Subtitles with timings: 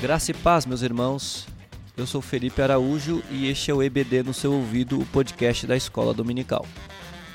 [0.00, 1.46] Graça e paz, meus irmãos.
[1.96, 5.76] Eu sou Felipe Araújo e este é o EBD no seu ouvido, o podcast da
[5.76, 6.64] Escola Dominical.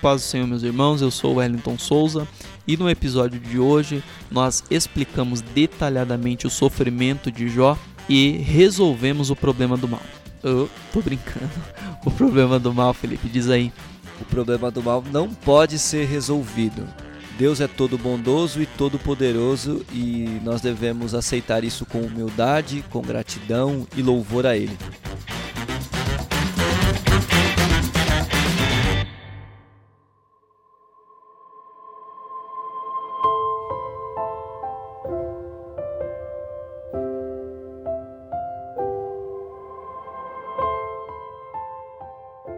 [0.01, 2.27] Paz do Senhor, meus irmãos, eu sou Wellington Souza
[2.67, 7.77] e no episódio de hoje nós explicamos detalhadamente o sofrimento de Jó
[8.09, 10.01] e resolvemos o problema do mal.
[10.43, 11.49] Eu tô brincando.
[12.05, 13.73] O problema do mal, Felipe, diz aí.
[14.19, 16.87] O problema do mal não pode ser resolvido.
[17.37, 23.01] Deus é todo bondoso e todo poderoso e nós devemos aceitar isso com humildade, com
[23.01, 24.77] gratidão e louvor a Ele.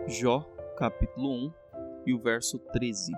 [0.07, 0.45] Jó,
[0.77, 1.53] capítulo 1
[2.05, 3.11] e o verso 13.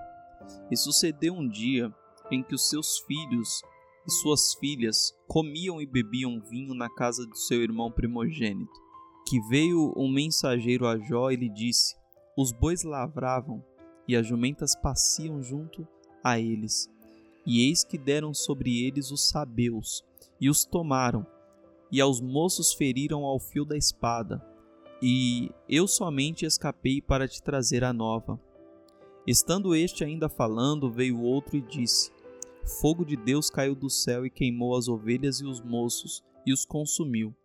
[0.71, 1.93] E sucedeu um dia
[2.31, 3.61] em que os seus filhos
[4.07, 8.71] e suas filhas comiam e bebiam vinho na casa de seu irmão primogênito.
[9.27, 11.95] Que veio um mensageiro a Jó e lhe disse:
[12.35, 13.63] Os bois lavravam
[14.07, 15.85] e as jumentas passiam junto
[16.23, 16.89] a eles.
[17.45, 20.03] E eis que deram sobre eles os sabeus
[20.39, 21.27] e os tomaram,
[21.91, 24.48] e aos moços feriram ao fio da espada
[25.02, 28.39] e eu somente escapei para te trazer a nova.
[29.25, 32.11] Estando este ainda falando, veio outro e disse:
[32.81, 36.66] Fogo de Deus caiu do céu e queimou as ovelhas e os moços e os
[36.66, 37.36] consumiu.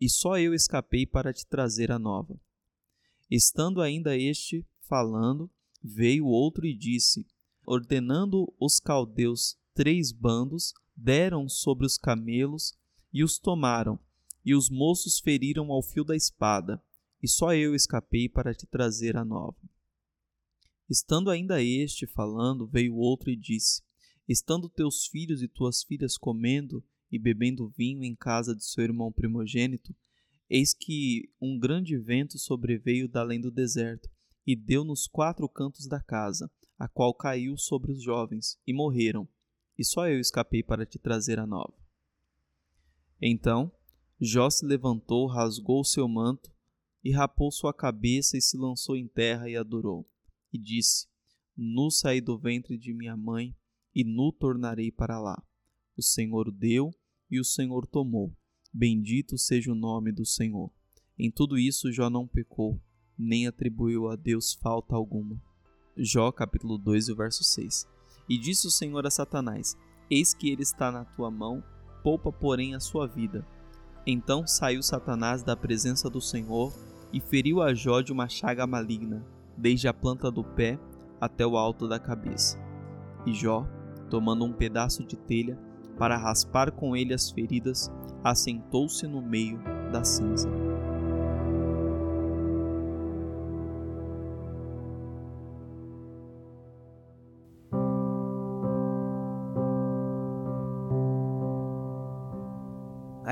[0.00, 2.38] E só eu escapei para te trazer a nova.
[3.30, 5.50] Estando ainda este falando,
[5.82, 7.26] veio outro e disse:
[7.66, 12.72] Ordenando os caldeus três bandos, deram sobre os camelos
[13.12, 13.98] e os tomaram,
[14.44, 16.82] e os moços feriram ao fio da espada,
[17.26, 19.58] e só eu escapei para te trazer a nova.
[20.88, 23.82] Estando ainda este falando, veio outro e disse:
[24.28, 29.10] Estando teus filhos e tuas filhas comendo e bebendo vinho em casa de seu irmão
[29.10, 29.92] primogênito,
[30.48, 34.08] eis que um grande vento sobreveio da além do deserto
[34.46, 36.48] e deu nos quatro cantos da casa,
[36.78, 39.28] a qual caiu sobre os jovens e morreram,
[39.76, 41.74] e só eu escapei para te trazer a nova.
[43.20, 43.72] Então
[44.20, 46.54] Jó se levantou, rasgou seu manto
[47.02, 50.08] e rapou sua cabeça e se lançou em terra e adorou.
[50.52, 51.06] E disse:
[51.56, 53.54] Nu saí do ventre de minha mãe
[53.94, 55.42] e nu tornarei para lá.
[55.96, 56.90] O Senhor deu
[57.30, 58.36] e o Senhor tomou.
[58.72, 60.70] Bendito seja o nome do Senhor.
[61.18, 62.80] Em tudo isso Jó não pecou,
[63.16, 65.40] nem atribuiu a Deus falta alguma.
[65.96, 67.86] Jó capítulo 2, verso 6.
[68.28, 69.76] E disse o Senhor a Satanás:
[70.10, 71.64] Eis que ele está na tua mão,
[72.02, 73.46] poupa, porém, a sua vida
[74.06, 76.72] então saiu Satanás da presença do Senhor
[77.12, 79.24] e feriu a Jó de uma chaga maligna,
[79.56, 80.78] desde a planta do pé
[81.20, 82.58] até o alto da cabeça.
[83.26, 83.66] E Jó,
[84.08, 85.58] tomando um pedaço de telha
[85.98, 87.90] para raspar com ele as feridas,
[88.22, 89.58] assentou-se no meio
[89.90, 90.48] da cinza.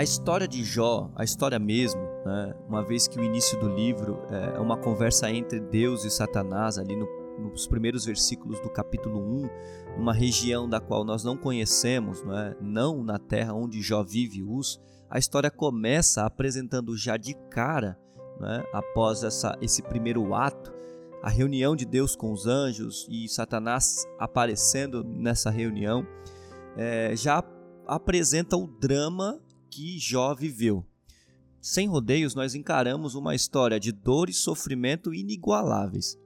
[0.05, 4.57] História de Jó, a história mesmo, né, uma vez que o início do livro é,
[4.57, 9.97] é uma conversa entre Deus e Satanás, ali no, nos primeiros versículos do capítulo 1,
[9.97, 12.55] numa região da qual nós não conhecemos, não, é?
[12.61, 14.79] não na terra onde Jó vive Uz,
[15.09, 17.99] a história começa apresentando já de cara,
[18.43, 18.69] é?
[18.75, 20.71] após essa, esse primeiro ato,
[21.23, 26.07] a reunião de Deus com os anjos e Satanás aparecendo nessa reunião,
[26.77, 27.43] é, já
[27.87, 29.41] apresenta o drama
[29.75, 30.87] que Jó viveu.
[31.61, 36.17] Sem rodeios, nós encaramos uma história de dor e sofrimento inigualáveis.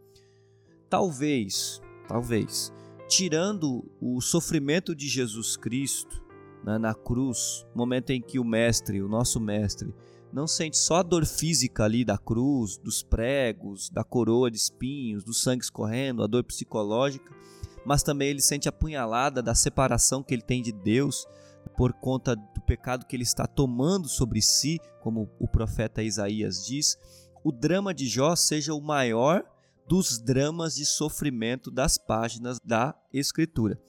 [0.91, 2.71] Talvez, talvez,
[3.09, 6.23] tirando o sofrimento de Jesus Cristo
[6.63, 9.95] né, na cruz, momento em que o Mestre, o nosso Mestre,
[10.31, 15.25] não sente só a dor física ali da cruz, dos pregos, da coroa de espinhos,
[15.25, 17.35] do sangue escorrendo, a dor psicológica,
[17.83, 21.27] mas também ele sente a punhalada da separação que ele tem de Deus,
[21.69, 26.97] por conta do pecado que ele está tomando sobre si, como o profeta Isaías diz,
[27.44, 29.44] o drama de Jó seja o maior
[29.87, 33.81] dos dramas de sofrimento das páginas da Escritura.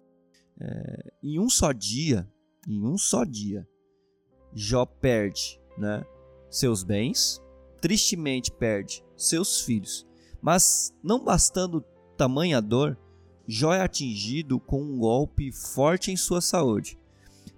[0.60, 2.30] É, em um só dia,
[2.68, 3.68] em um só dia,
[4.54, 6.06] Jó perde né,
[6.50, 7.42] seus bens,
[7.82, 10.08] tristemente perde seus filhos,
[10.42, 11.84] mas não bastando
[12.18, 12.98] tamanha dor,
[13.48, 16.99] Jó é atingido com um golpe forte em sua saúde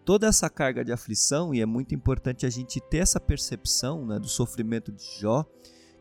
[0.06, 4.20] toda essa carga de aflição, e é muito importante a gente ter essa percepção né,
[4.20, 5.46] do sofrimento de Jó,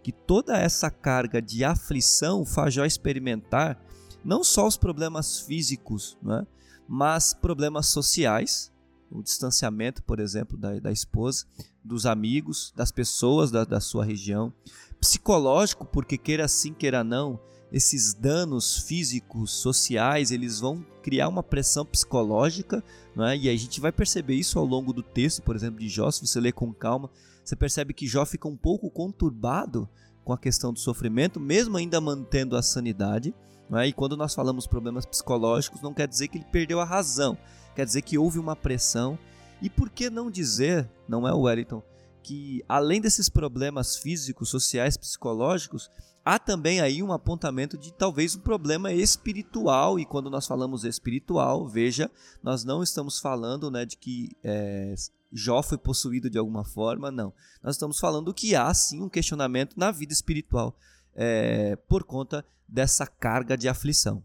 [0.02, 3.82] que toda essa carga de aflição faz Jó experimentar
[4.24, 6.46] não só os problemas físicos, né,
[6.88, 8.72] mas problemas sociais,
[9.10, 11.44] o distanciamento, por exemplo, da, da esposa,
[11.84, 14.52] dos amigos, das pessoas da, da sua região,
[15.00, 17.40] psicológico, porque queira sim, queira não,
[17.72, 22.82] esses danos físicos, sociais, eles vão criar uma pressão psicológica,
[23.18, 23.36] é?
[23.36, 26.26] e a gente vai perceber isso ao longo do texto, por exemplo, de Jó, se
[26.26, 27.10] você ler com calma,
[27.44, 29.88] você percebe que Jó fica um pouco conturbado
[30.24, 33.34] com a questão do sofrimento, mesmo ainda mantendo a sanidade.
[33.72, 33.86] É?
[33.86, 37.38] E quando nós falamos problemas psicológicos, não quer dizer que ele perdeu a razão,
[37.74, 39.18] quer dizer que houve uma pressão.
[39.62, 41.82] E por que não dizer, não é Wellington,
[42.22, 45.90] que além desses problemas físicos, sociais, psicológicos,
[46.24, 49.98] há também aí um apontamento de talvez um problema espiritual.
[49.98, 52.10] E quando nós falamos espiritual, veja,
[52.42, 54.94] nós não estamos falando né, de que é,
[55.32, 57.32] Jó foi possuído de alguma forma, não.
[57.62, 60.76] Nós estamos falando que há sim um questionamento na vida espiritual
[61.14, 64.22] é, por conta dessa carga de aflição.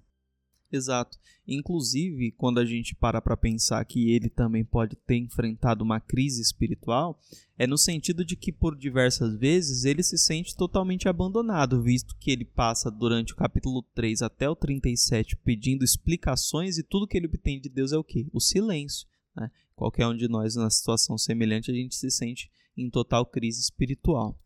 [0.76, 1.18] Exato.
[1.48, 6.42] Inclusive, quando a gente para para pensar que ele também pode ter enfrentado uma crise
[6.42, 7.20] espiritual,
[7.58, 12.32] é no sentido de que por diversas vezes ele se sente totalmente abandonado, visto que
[12.32, 17.28] ele passa durante o capítulo 3 até o 37 pedindo explicações e tudo que ele
[17.28, 18.28] obtém de Deus é o que?
[18.34, 19.08] O silêncio.
[19.36, 19.52] Né?
[19.76, 24.40] Qualquer um de nós, na situação semelhante, a gente se sente em total crise espiritual.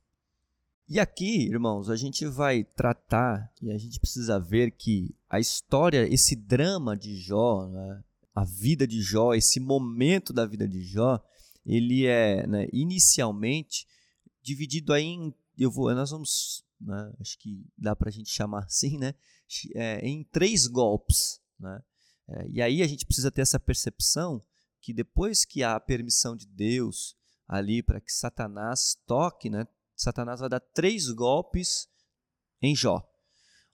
[0.91, 6.11] E aqui, irmãos, a gente vai tratar e a gente precisa ver que a história,
[6.11, 8.03] esse drama de Jó, né,
[8.33, 11.23] a vida de Jó, esse momento da vida de Jó,
[11.63, 13.85] ele é né, inicialmente
[14.41, 18.63] dividido aí em, eu vou, nós vamos, né, acho que dá para a gente chamar
[18.63, 19.13] assim, né,
[19.75, 21.83] é, em três golpes, né.
[22.27, 24.43] É, e aí a gente precisa ter essa percepção
[24.81, 27.15] que depois que há a permissão de Deus
[27.47, 29.67] ali para que Satanás toque, né,
[30.01, 31.89] Satanás vai dar três golpes
[32.61, 33.05] em Jó.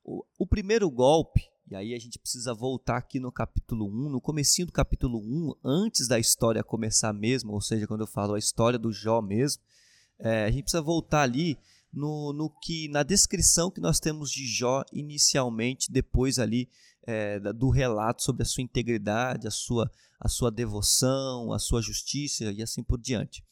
[0.04, 4.19] O, o, primeiro golpe, e aí a gente precisa voltar aqui no capítulo 1, no
[4.19, 8.39] comecinho do capítulo 1, antes da história começar mesmo, ou seja, quando eu falo a
[8.39, 9.62] história do Jó mesmo,
[10.18, 11.60] é, a gente precisa voltar ali
[11.94, 16.68] no, no que na descrição que nós temos de Jó inicialmente, depois ali
[17.04, 22.45] é, do relato sobre a sua integridade, a sua, a sua devoção, a sua justiça
[22.45, 23.44] e assim por diante.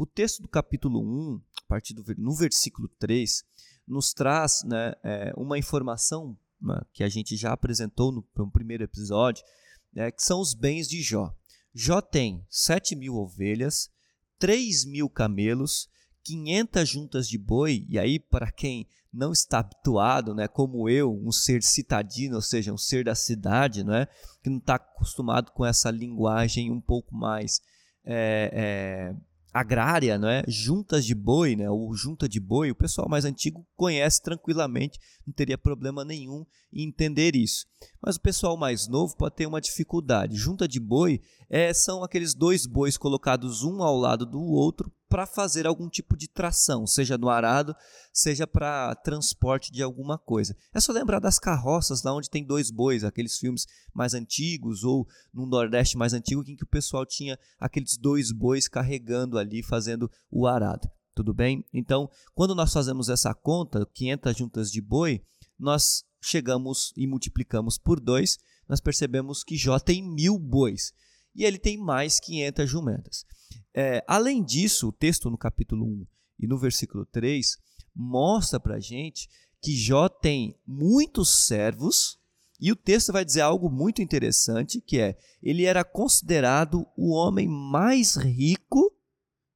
[0.00, 3.44] O texto do capítulo 1, a partir do no versículo 3,
[3.86, 8.82] nos traz né, é, uma informação né, que a gente já apresentou no, no primeiro
[8.82, 9.44] episódio,
[9.92, 11.36] né, que são os bens de Jó.
[11.74, 13.90] Jó tem 7 mil ovelhas,
[14.38, 15.86] 3 mil camelos,
[16.24, 21.30] 500 juntas de boi, e aí para quem não está habituado, né, como eu, um
[21.30, 24.06] ser citadino, ou seja, um ser da cidade, né,
[24.42, 27.60] que não está acostumado com essa linguagem um pouco mais
[28.02, 30.42] é, é, agrária, não é?
[30.46, 31.70] Juntas de boi, né?
[31.70, 36.86] Ou junta de boi, o pessoal mais antigo conhece tranquilamente, não teria problema nenhum em
[36.88, 37.66] entender isso.
[38.00, 40.36] Mas o pessoal mais novo pode ter uma dificuldade.
[40.36, 45.26] Junta de boi é, são aqueles dois bois colocados um ao lado do outro para
[45.26, 47.74] fazer algum tipo de tração, seja no arado,
[48.12, 50.56] seja para transporte de alguma coisa.
[50.72, 55.06] É só lembrar das carroças lá onde tem dois bois, aqueles filmes mais antigos ou
[55.34, 60.08] no Nordeste mais antigo em que o pessoal tinha aqueles dois bois carregando ali, fazendo
[60.30, 60.88] o arado.
[61.12, 61.64] Tudo bem?
[61.74, 65.20] Então, quando nós fazemos essa conta, 500 juntas de boi,
[65.58, 70.92] nós chegamos e multiplicamos por dois, nós percebemos que Jó tem mil bois
[71.34, 73.26] e ele tem mais 500 jumentas.
[73.74, 76.06] É, além disso, o texto no capítulo 1
[76.40, 77.56] e no versículo 3
[77.94, 79.28] mostra para gente
[79.60, 82.18] que Jó tem muitos servos,
[82.60, 87.48] e o texto vai dizer algo muito interessante, que é, ele era considerado o homem
[87.48, 88.94] mais rico,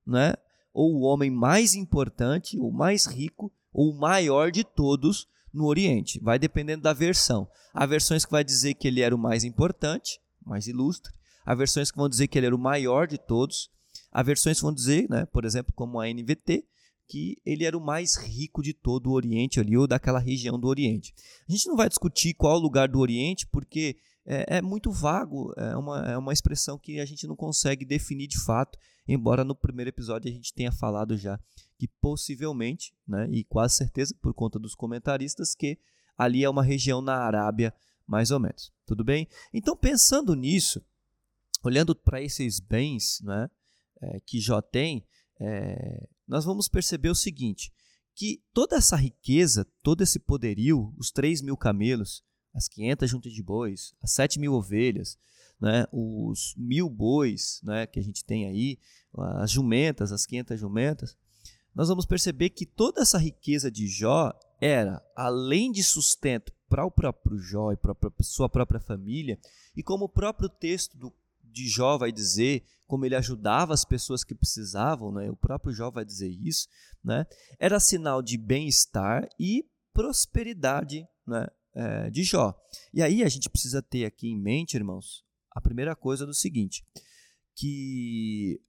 [0.07, 0.35] né?
[0.73, 6.19] ou o homem mais importante, ou mais rico, ou o maior de todos no Oriente.
[6.21, 7.49] Vai dependendo da versão.
[7.73, 11.13] Há versões que vai dizer que ele era o mais importante, mais ilustre.
[11.45, 13.71] Há versões que vão dizer que ele era o maior de todos.
[14.15, 16.65] Há versões que vão dizer, né, por exemplo, como a NVT,
[17.09, 20.69] que ele era o mais rico de todo o Oriente ali, ou daquela região do
[20.69, 21.13] Oriente.
[21.49, 25.77] A gente não vai discutir qual lugar do Oriente, porque é, é, muito vago, é
[25.77, 29.91] uma, é uma expressão que a gente não consegue definir de fato, embora no primeiro
[29.91, 31.39] episódio a gente tenha falado já
[31.79, 35.79] que possivelmente, né, e quase certeza por conta dos comentaristas, que
[36.17, 37.75] ali é uma região na Arábia,
[38.07, 38.73] mais ou menos.
[38.87, 39.29] Tudo bem?
[39.53, 40.81] Então, pensando nisso,
[41.63, 43.51] olhando para esses bens, né,
[44.13, 45.07] é, que Jó tem,
[45.41, 47.73] é, nós vamos perceber o seguinte:
[48.15, 52.23] que toda essa riqueza, todo esse poderio, os 3 mil camelos,
[52.55, 55.19] as 500 juntas de bois, as 7 mil ovelhas,
[55.61, 58.79] né, os mil bois né, que a gente tem aí,
[59.41, 61.17] as jumentas, as 500 jumentas,
[61.75, 66.91] nós vamos perceber que toda essa riqueza de Jó era, além de sustento para o
[66.91, 69.39] próprio Jó e para a sua própria família,
[69.77, 71.13] e como o próprio texto do,
[71.55, 75.31] de Jó vai dizer, como ele ajudava as pessoas que precisavam, né?
[75.31, 76.69] o próprio Jó vai dizer isso,
[77.03, 77.25] né?
[77.59, 81.47] era sinal de bem-estar e prosperidade né?
[81.77, 82.55] É, de Jó.
[82.93, 86.85] E aí a gente precisa ter aqui em mente, irmãos, a primeira coisa do seguinte,
[87.57, 88.61] que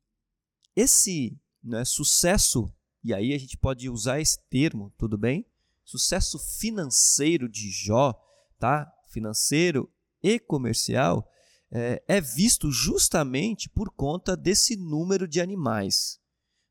[0.76, 2.72] esse né, sucesso,
[3.04, 5.46] e aí a gente pode usar esse termo, tudo bem?
[5.84, 8.14] Sucesso financeiro de Jó,
[8.58, 8.92] tá?
[9.08, 11.28] Financeiro e comercial,
[11.72, 16.20] é, é visto justamente por conta desse número de animais.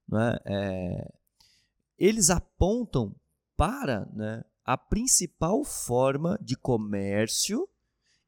[0.09, 0.37] Né?
[0.45, 1.13] É,
[1.99, 3.15] eles apontam
[3.57, 7.69] para né, a principal forma de comércio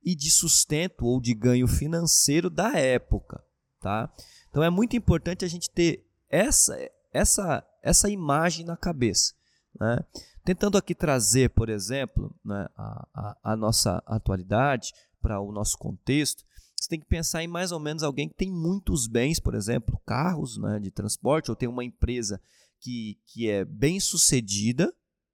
[0.02, 3.42] e de sustento ou de ganho financeiro da época.
[3.80, 4.12] Tá?
[4.49, 6.76] Então é muito importante a gente ter essa,
[7.12, 9.35] essa, essa imagem na cabeça.
[9.78, 9.99] Né?
[10.44, 16.44] Tentando aqui trazer, por exemplo, né, a, a, a nossa atualidade para o nosso contexto,
[16.78, 20.00] você tem que pensar em mais ou menos alguém que tem muitos bens, por exemplo,
[20.06, 22.40] carros né, de transporte, ou tem uma empresa
[22.78, 24.92] que, que é bem sucedida,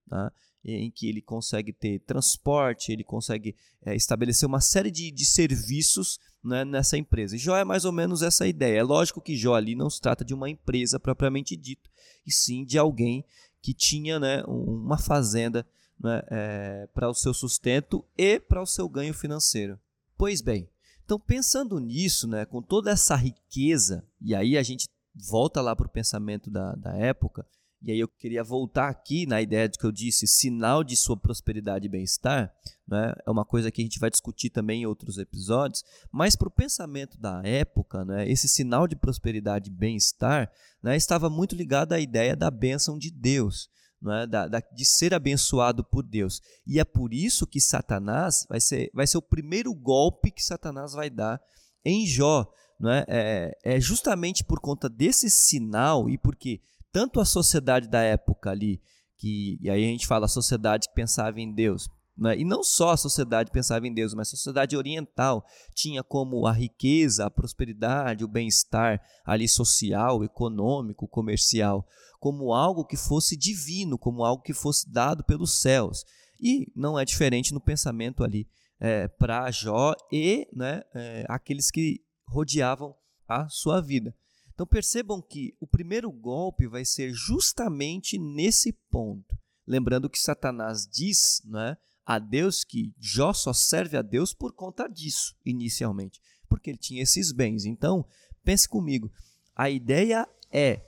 [0.08, 0.32] tá?
[0.64, 6.20] em que ele consegue ter transporte, ele consegue é, estabelecer uma série de, de serviços
[6.42, 7.34] né, nessa empresa.
[7.34, 8.78] E Jó é mais ou menos essa ideia.
[8.78, 11.90] É lógico que Jó ali não se trata de uma empresa propriamente dita,
[12.24, 13.24] e sim de alguém
[13.60, 15.66] que tinha né, uma fazenda
[15.98, 19.78] né, é, para o seu sustento e para o seu ganho financeiro.
[20.16, 20.68] Pois bem,
[21.12, 25.86] então pensando nisso, né, com toda essa riqueza, e aí a gente volta lá para
[25.86, 27.46] o pensamento da, da época,
[27.82, 31.14] e aí eu queria voltar aqui na ideia de que eu disse, sinal de sua
[31.14, 32.50] prosperidade e bem-estar,
[32.88, 33.12] né?
[33.26, 36.50] é uma coisa que a gente vai discutir também em outros episódios, mas para o
[36.50, 38.26] pensamento da época, né?
[38.26, 40.50] esse sinal de prosperidade e bem-estar
[40.82, 40.96] né?
[40.96, 43.68] estava muito ligado à ideia da bênção de Deus,
[44.02, 44.26] né?
[44.26, 46.40] da, da, de ser abençoado por Deus.
[46.66, 50.92] E é por isso que Satanás vai ser, vai ser o primeiro golpe que Satanás
[50.92, 51.40] vai dar
[51.84, 52.52] em Jó.
[52.78, 53.04] Né?
[53.06, 58.82] É, é justamente por conta desse sinal e porque tanto a sociedade da época ali,
[59.16, 61.88] que e aí a gente fala a sociedade que pensava em Deus,
[62.22, 62.38] né?
[62.38, 66.52] e não só a sociedade pensava em Deus, mas a sociedade oriental tinha como a
[66.52, 71.86] riqueza, a prosperidade, o bem-estar ali social, econômico, comercial,
[72.20, 76.04] como algo que fosse divino, como algo que fosse dado pelos céus.
[76.40, 78.48] E não é diferente no pensamento ali
[78.78, 82.94] é, para Jó e né, é, aqueles que rodeavam
[83.28, 84.14] a sua vida.
[84.54, 89.36] Então percebam que o primeiro golpe vai ser justamente nesse ponto.
[89.66, 94.88] Lembrando que Satanás diz né, a Deus que Jó só serve a Deus por conta
[94.88, 97.64] disso, inicialmente, porque ele tinha esses bens.
[97.64, 98.04] Então,
[98.44, 99.10] pense comigo,
[99.54, 100.82] a ideia é: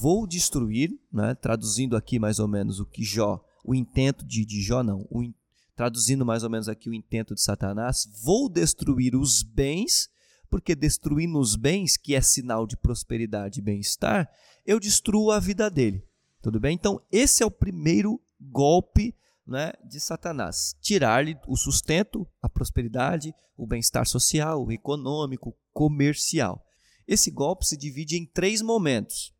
[0.00, 4.60] vou destruir, né, traduzindo aqui mais ou menos o que Jó, o intento de, de
[4.62, 5.22] Jó, não, o,
[5.76, 10.10] traduzindo mais ou menos aqui o intento de Satanás, vou destruir os bens
[10.50, 14.28] porque destruindo os bens, que é sinal de prosperidade e bem-estar,
[14.66, 16.04] eu destruo a vida dele.
[16.42, 16.74] Tudo bem?
[16.74, 19.14] Então, esse é o primeiro golpe
[19.50, 26.64] né, de Satanás: tirar-lhe o sustento, a prosperidade, o bem-estar social, econômico, comercial.
[27.06, 29.34] Esse golpe se divide em três momentos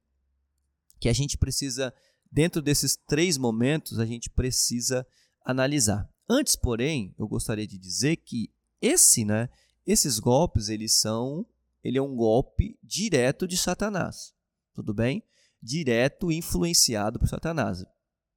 [1.01, 1.95] que a gente precisa,
[2.31, 5.07] dentro desses três momentos, a gente precisa
[5.43, 6.09] analisar.
[6.29, 8.53] Antes, porém, eu gostaria de dizer que
[8.83, 9.49] esse, né,
[9.87, 11.47] esses golpes, eles são,
[11.83, 14.35] ele é um golpe direto de Satanás.
[14.75, 15.23] Tudo bem?
[15.63, 17.85] Direto influenciado por Satanás.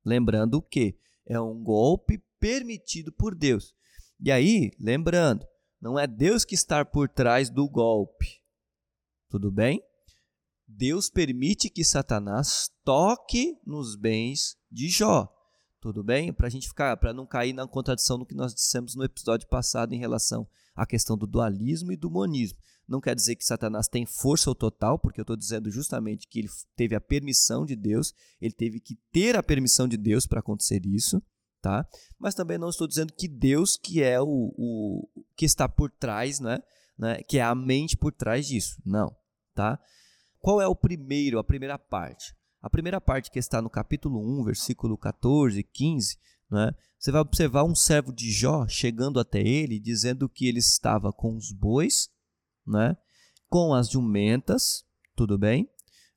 [0.06, 3.74] Lembrando que é um golpe permitido por Deus.
[4.20, 5.46] E aí, lembrando,
[5.82, 8.42] não é Deus que está por trás do golpe.
[9.30, 9.84] Tudo bem?
[10.68, 15.30] Deus permite que Satanás toque nos bens de Jó.
[15.80, 16.32] Tudo bem?
[16.32, 19.48] Para a gente ficar, para não cair na contradição do que nós dissemos no episódio
[19.50, 22.58] passado em relação a questão do dualismo e do monismo.
[22.88, 26.40] Não quer dizer que Satanás tem força ou total, porque eu estou dizendo justamente que
[26.40, 30.40] ele teve a permissão de Deus, ele teve que ter a permissão de Deus para
[30.40, 31.22] acontecer isso,
[31.62, 31.88] tá?
[32.20, 36.40] Mas também não estou dizendo que Deus que é o, o que está por trás,
[36.40, 36.60] né?
[36.98, 37.24] né?
[37.24, 38.82] Que é a mente por trás disso.
[38.86, 39.16] Não,
[39.56, 39.80] tá?
[40.40, 42.36] Qual é o primeiro, a primeira parte?
[42.62, 46.18] A primeira parte que está no capítulo 1, versículo 14 e 15,
[46.52, 46.72] né?
[47.00, 51.36] Você vai observar um servo de Jó chegando até ele, dizendo que ele estava com
[51.36, 52.10] os bois,
[52.66, 52.96] né?
[53.54, 54.84] com as jumentas,
[55.16, 55.70] tudo bem?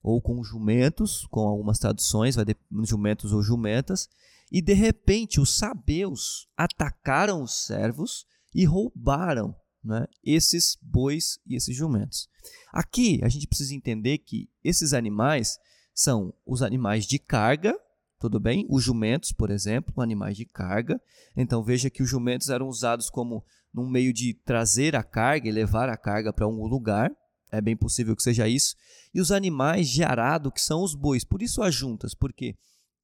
[0.02, 4.08] Ou com jumentos, com algumas traduções, vai de jumentos ou jumentas,
[4.50, 8.24] e de repente os sabeus atacaram os servos
[8.54, 12.26] e roubaram né, esses bois e esses jumentos.
[12.72, 15.58] Aqui a gente precisa entender que esses animais
[15.92, 17.78] são os animais de carga
[18.18, 18.66] tudo bem?
[18.68, 21.00] Os jumentos, por exemplo, animais de carga.
[21.36, 23.44] Então veja que os jumentos eram usados como
[23.76, 27.10] num meio de trazer a carga e levar a carga para um lugar.
[27.52, 28.74] É bem possível que seja isso.
[29.12, 31.24] E os animais de arado, que são os bois.
[31.24, 32.56] Por isso as juntas, porque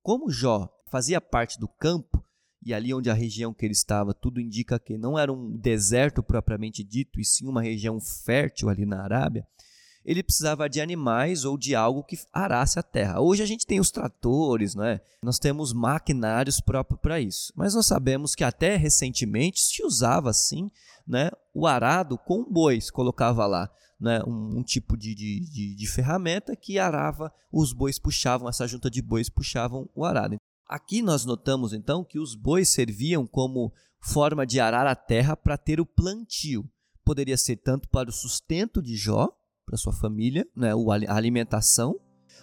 [0.03, 2.25] como Jó fazia parte do campo,
[2.65, 6.23] e ali onde a região que ele estava, tudo indica que não era um deserto
[6.23, 9.47] propriamente dito, e sim uma região fértil ali na Arábia,
[10.05, 13.21] ele precisava de animais ou de algo que arasse a terra.
[13.21, 15.01] Hoje a gente tem os tratores, não é?
[15.23, 17.53] Nós temos maquinários próprios para isso.
[17.57, 20.71] Mas nós sabemos que até recentemente se usava assim,
[21.07, 23.71] né, o arado com bois, colocava lá
[24.03, 28.67] né, um, um tipo de, de, de, de ferramenta que arava, os bois puxavam, essa
[28.67, 30.37] junta de bois puxavam o arado.
[30.67, 35.57] Aqui nós notamos então que os bois serviam como forma de arar a terra para
[35.57, 36.69] ter o plantio.
[37.05, 39.33] Poderia ser tanto para o sustento de Jó,
[39.73, 40.71] para sua família, né,
[41.09, 41.99] a alimentação,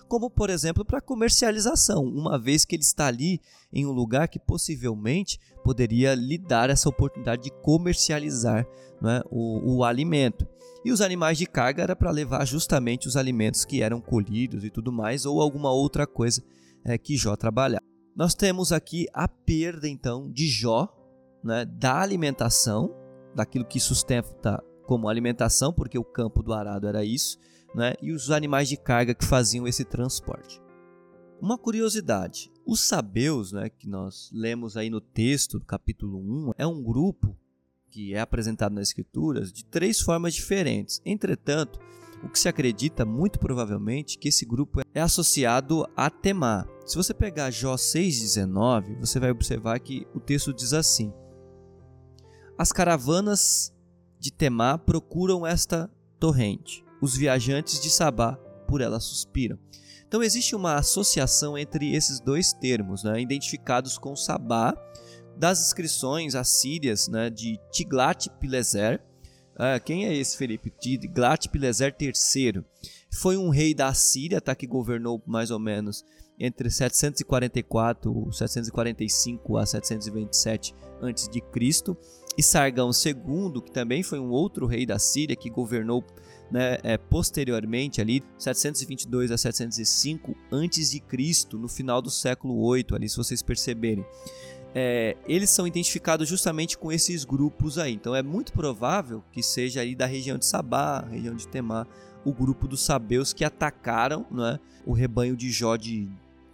[0.07, 3.39] como por exemplo para comercialização, uma vez que ele está ali
[3.71, 8.65] em um lugar que possivelmente poderia lhe dar essa oportunidade de comercializar
[8.99, 10.47] né, o, o alimento.
[10.83, 14.71] E os animais de carga era para levar justamente os alimentos que eram colhidos e
[14.71, 16.43] tudo mais, ou alguma outra coisa
[16.83, 17.85] é, que Jó trabalhava.
[18.15, 20.87] Nós temos aqui a perda então de Jó,
[21.43, 22.91] né, da alimentação,
[23.35, 27.37] daquilo que sustenta como alimentação, porque o campo do arado era isso,
[27.75, 27.93] né?
[28.01, 30.59] e os animais de carga que faziam esse transporte.
[31.39, 36.65] Uma curiosidade: os sabeus, né, que nós lemos aí no texto do capítulo 1, é
[36.65, 37.37] um grupo
[37.87, 40.99] que é apresentado nas escrituras de três formas diferentes.
[41.05, 41.79] Entretanto,
[42.23, 46.67] o que se acredita muito provavelmente que esse grupo é associado a Temá.
[46.83, 51.13] Se você pegar Jó 6:19, você vai observar que o texto diz assim:
[52.57, 53.71] As caravanas
[54.19, 56.83] de Temá procuram esta torrente.
[57.01, 58.33] Os viajantes de Sabá
[58.67, 59.57] por ela suspiram.
[60.07, 64.75] Então existe uma associação entre esses dois termos, né, identificados com Sabá,
[65.37, 69.01] das inscrições assírias né, de Tiglat-Pileser.
[69.55, 70.69] Ah, quem é esse, Felipe?
[70.69, 72.63] Tiglat-Pileser III.
[73.11, 76.03] Foi um rei da Assíria, tá, que governou mais ou menos
[76.39, 81.97] entre 744 745 a 727 a.C
[82.39, 86.05] e Sargão II, que também foi um outro rei da Síria que governou
[86.49, 92.95] né, é, posteriormente ali 722 a 705 antes de Cristo, no final do século 8,
[92.95, 94.05] ali se vocês perceberem.
[94.73, 97.93] É, eles são identificados justamente com esses grupos aí.
[97.93, 101.85] Então é muito provável que seja aí da região de Sabá, região de Temá,
[102.23, 106.07] o grupo dos sabeus que atacaram né, o rebanho de Jó de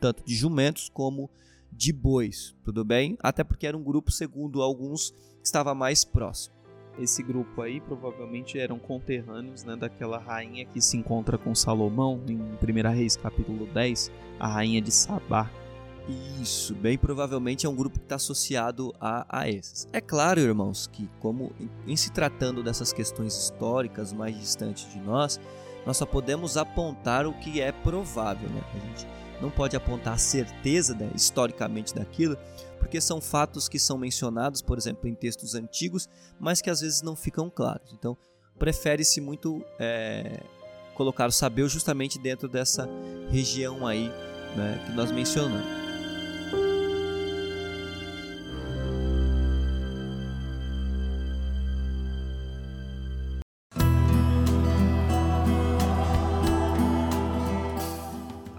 [0.06, 1.32] tanto de jumentos como
[1.72, 3.18] de bois, tudo bem?
[3.22, 5.12] Até porque era um grupo, segundo alguns,
[5.44, 6.54] estava mais próximo.
[7.00, 12.38] Esse grupo aí provavelmente eram conterrâneos né, daquela rainha que se encontra com Salomão em
[12.38, 15.50] 1 Reis capítulo 10, a rainha de Sabá.
[16.40, 19.90] Isso, bem provavelmente é um grupo que está associado a, a esses.
[19.92, 25.00] É claro, irmãos, que como em, em se tratando dessas questões históricas mais distantes de
[25.00, 25.40] nós,
[25.84, 28.48] nós só podemos apontar o que é provável.
[28.50, 28.62] Né?
[28.72, 32.38] A gente não pode apontar a certeza né, historicamente daquilo,
[32.80, 36.08] porque são fatos que são mencionados, por exemplo, em textos antigos,
[36.40, 37.94] mas que às vezes não ficam claros.
[37.94, 38.18] Então,
[38.58, 40.42] prefere-se muito é,
[40.94, 42.88] colocar o saber justamente dentro dessa
[43.30, 44.10] região aí
[44.56, 45.85] né, que nós mencionamos.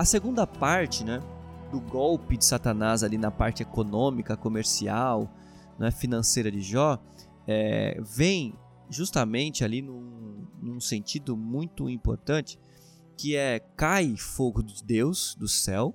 [0.06, 1.22] Segunda parte, né,
[1.70, 5.30] do golpe de Satanás ali na parte econômica, comercial,
[5.78, 6.98] né, financeira de Jó,
[7.46, 8.54] é, vem
[8.88, 12.58] justamente ali num, num sentido muito importante,
[13.16, 15.94] que é cai fogo de Deus do céu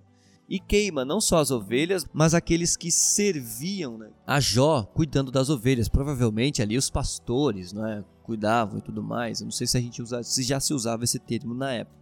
[0.52, 5.50] e queima não só as ovelhas, mas aqueles que serviam né, a Jó cuidando das
[5.50, 5.88] ovelhas.
[5.88, 9.40] Provavelmente ali os pastores, né, cuidavam e tudo mais.
[9.40, 12.01] Eu não sei se a gente usa, se já se usava esse termo na época.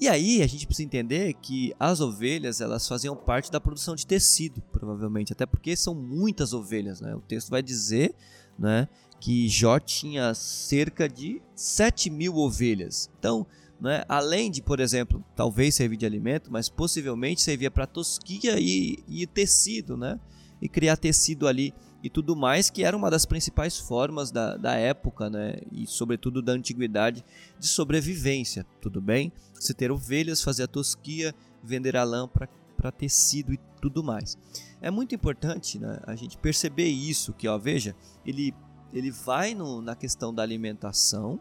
[0.00, 4.06] E aí a gente precisa entender que as ovelhas elas faziam parte da produção de
[4.06, 7.16] tecido, provavelmente, até porque são muitas ovelhas, né?
[7.16, 8.14] O texto vai dizer,
[8.56, 8.88] né,
[9.20, 13.10] que Jó tinha cerca de 7 mil ovelhas.
[13.18, 13.44] Então,
[13.80, 19.02] né, além de, por exemplo, talvez servir de alimento, mas possivelmente servia para tosquia e,
[19.08, 20.20] e tecido, né?
[20.62, 24.74] E criar tecido ali e tudo mais, que era uma das principais formas da, da
[24.74, 25.56] época, né?
[25.72, 27.24] E sobretudo da antiguidade
[27.58, 29.32] de sobrevivência, tudo bem?
[29.54, 34.38] Você ter ovelhas, fazer a tosquia, vender a lã para tecido e tudo mais.
[34.80, 38.54] É muito importante né, a gente perceber isso, que ó, veja, ele,
[38.92, 41.40] ele vai no, na questão da alimentação,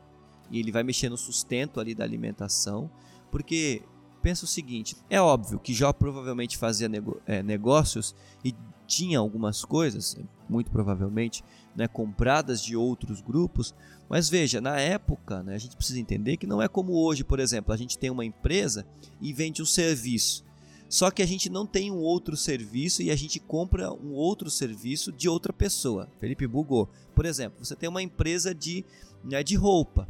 [0.50, 2.90] e ele vai mexer no sustento ali da alimentação,
[3.30, 3.84] porque
[4.22, 6.90] pensa o seguinte: é óbvio que Jó provavelmente fazia
[7.26, 8.56] é, negócios e
[8.88, 10.18] tinha algumas coisas,
[10.50, 11.44] muito provavelmente,
[11.76, 13.76] né, compradas de outros grupos,
[14.10, 17.40] mas veja, na época, né, a gente precisa entender que não é como hoje, por
[17.40, 18.86] exemplo, a gente tem uma empresa
[19.22, 20.48] e vende um serviço.
[20.90, 24.50] Só que a gente não tem um outro serviço e a gente compra um outro
[24.50, 26.08] serviço de outra pessoa.
[26.20, 26.90] Felipe bugou.
[27.14, 28.86] Por exemplo, você tem uma empresa de,
[29.24, 30.08] né, de roupa.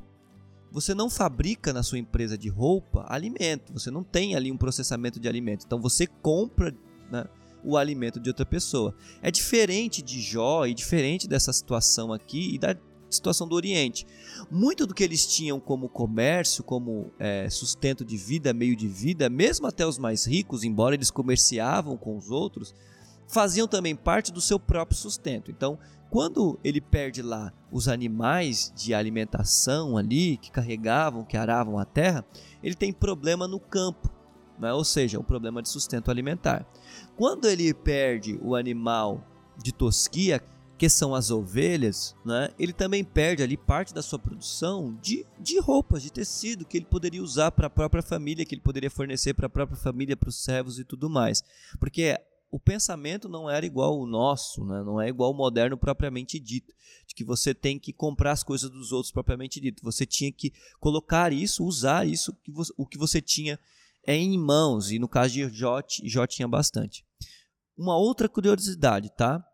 [0.72, 3.74] Você não fabrica na sua empresa de roupa alimento.
[3.74, 5.66] Você não tem ali um processamento de alimento.
[5.66, 6.76] Então você compra
[7.10, 7.26] né,
[7.68, 8.96] o alimento de outra pessoa.
[9.22, 12.74] É diferente de Jó e diferente dessa situação aqui e da
[13.10, 14.08] situação do Oriente.
[14.50, 19.30] Muito do que eles tinham como comércio, como é, sustento de vida, meio de vida,
[19.30, 22.74] mesmo até os mais ricos, embora eles comerciavam com os outros,
[23.28, 25.52] faziam também parte do seu próprio sustento.
[25.52, 25.78] Então,
[26.10, 32.26] quando ele perde lá os animais de alimentação ali, que carregavam, que aravam a terra,
[32.64, 34.10] ele tem problema no campo,
[34.58, 34.74] né?
[34.74, 36.66] ou seja, um problema de sustento alimentar.
[37.16, 39.26] Quando ele perde o animal
[39.62, 40.44] de tosquia,
[40.78, 45.60] que são as ovelhas, né, ele também perde ali parte da sua produção de, de
[45.60, 49.34] roupas, de tecido que ele poderia usar para a própria família, que ele poderia fornecer
[49.34, 51.44] para a própria família, para os servos e tudo mais.
[51.80, 52.16] Porque
[52.52, 54.84] o pensamento não era igual o nosso, né?
[54.84, 56.74] não é igual o moderno propriamente dito,
[57.08, 59.84] de que você tem que comprar as coisas dos outros propriamente dito.
[59.84, 62.38] Você tinha que colocar isso, usar isso,
[62.78, 63.60] o que você tinha
[64.08, 67.06] é em mãos, e no caso de Jó, Jó tinha bastante.
[67.78, 69.46] Uma outra curiosidade, tá?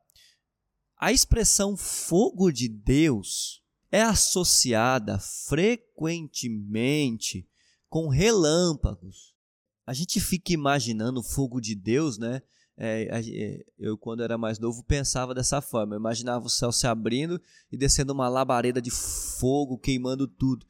[0.97, 7.49] A expressão fogo de Deus é associada frequentemente
[7.89, 9.33] com relâmpagos.
[9.85, 12.41] A gente fica imaginando o fogo de Deus, né?
[12.77, 15.95] É, é, eu, quando era mais novo, pensava dessa forma.
[15.95, 20.65] Eu imaginava o céu se abrindo e descendo uma labareda de fogo, queimando tudo.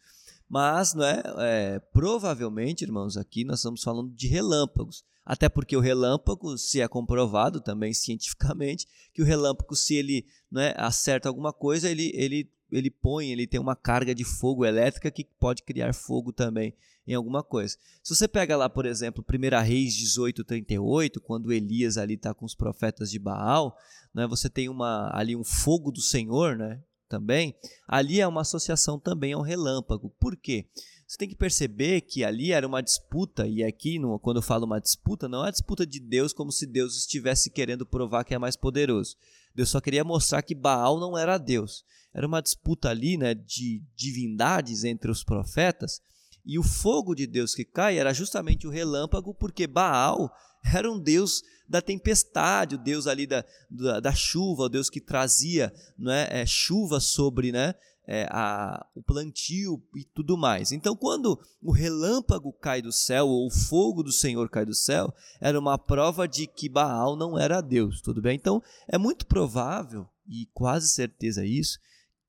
[0.53, 5.03] Mas, não é, é, provavelmente, irmãos, aqui nós estamos falando de relâmpagos.
[5.25, 10.75] Até porque o relâmpago, se é comprovado também cientificamente, que o relâmpago, se ele né,
[10.77, 15.23] acerta alguma coisa, ele, ele, ele põe, ele tem uma carga de fogo elétrica que
[15.39, 16.75] pode criar fogo também
[17.07, 17.75] em alguma coisa.
[18.03, 22.53] Se você pega lá, por exemplo, 1 Reis 18:38, quando Elias ali está com os
[22.53, 23.75] profetas de Baal,
[24.13, 26.79] né, você tem uma, ali um fogo do Senhor, né,
[27.13, 27.55] também,
[27.87, 30.09] ali é uma associação também ao relâmpago.
[30.19, 30.65] Por quê?
[31.07, 34.81] Você tem que perceber que ali era uma disputa, e aqui, quando eu falo uma
[34.81, 38.55] disputa, não é disputa de Deus como se Deus estivesse querendo provar que é mais
[38.55, 39.15] poderoso.
[39.53, 41.85] Deus só queria mostrar que Baal não era Deus.
[42.15, 46.01] Era uma disputa ali né, de divindades entre os profetas,
[46.43, 50.33] e o fogo de Deus que cai era justamente o relâmpago, porque Baal
[50.65, 55.01] era um deus da tempestade, o deus ali da, da, da chuva, o deus que
[55.01, 57.73] trazia né, é, chuva sobre né,
[58.05, 60.71] é, a, o plantio e tudo mais.
[60.71, 65.13] Então, quando o relâmpago cai do céu, ou o fogo do Senhor cai do céu,
[65.39, 68.35] era uma prova de que Baal não era Deus, tudo bem?
[68.35, 71.79] Então, é muito provável, e quase certeza isso,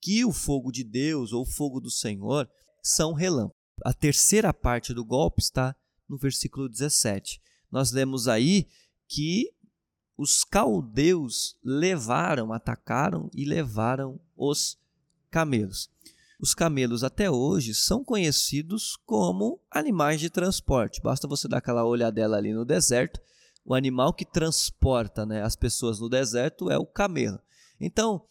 [0.00, 2.48] que o fogo de Deus ou o fogo do Senhor
[2.82, 3.56] são relâmpagos.
[3.82, 5.74] A terceira parte do golpe está
[6.08, 7.40] no versículo 17.
[7.70, 8.68] Nós lemos aí
[9.08, 9.52] que
[10.16, 14.78] os caldeus levaram, atacaram e levaram os
[15.30, 15.90] camelos.
[16.40, 21.00] Os camelos até hoje são conhecidos como animais de transporte.
[21.00, 23.20] Basta você dar aquela olhadela ali no deserto.
[23.64, 27.40] O animal que transporta né, as pessoas no deserto é o camelo.
[27.80, 28.24] Então,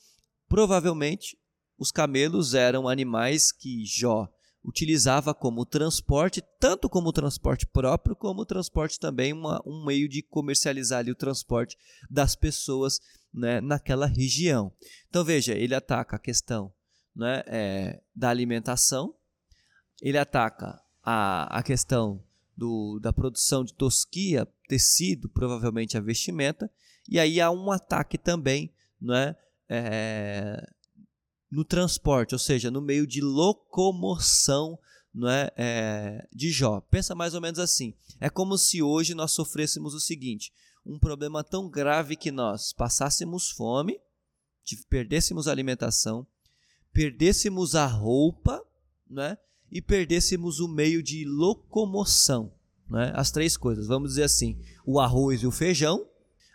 [0.47, 1.37] provavelmente,
[1.77, 4.31] os camelos eram animais que Jó
[4.63, 10.99] utilizava como transporte, tanto como transporte próprio, como transporte também uma, um meio de comercializar
[10.99, 11.77] ali o transporte
[12.09, 12.99] das pessoas
[13.33, 14.71] né, naquela região.
[15.09, 16.73] Então veja, ele ataca a questão
[17.15, 19.13] né, é, da alimentação,
[20.01, 22.23] ele ataca a, a questão
[22.55, 26.71] do, da produção de tosquia, tecido, provavelmente a vestimenta,
[27.07, 29.35] e aí há um ataque também né,
[29.67, 30.65] é,
[31.53, 34.77] no transporte, ou seja, no meio de locomoção
[35.13, 36.81] não é, é, de Jó.
[36.81, 40.51] Pensa mais ou menos assim: é como se hoje nós sofrêssemos o seguinte,
[40.83, 43.99] um problema tão grave que nós passássemos fome,
[44.89, 46.25] perdêssemos a alimentação,
[46.91, 48.65] perdêssemos a roupa,
[49.07, 49.37] né?
[49.71, 52.51] E perdêssemos o meio de locomoção,
[52.89, 53.11] né?
[53.15, 56.07] As três coisas, vamos dizer assim, o arroz e o feijão,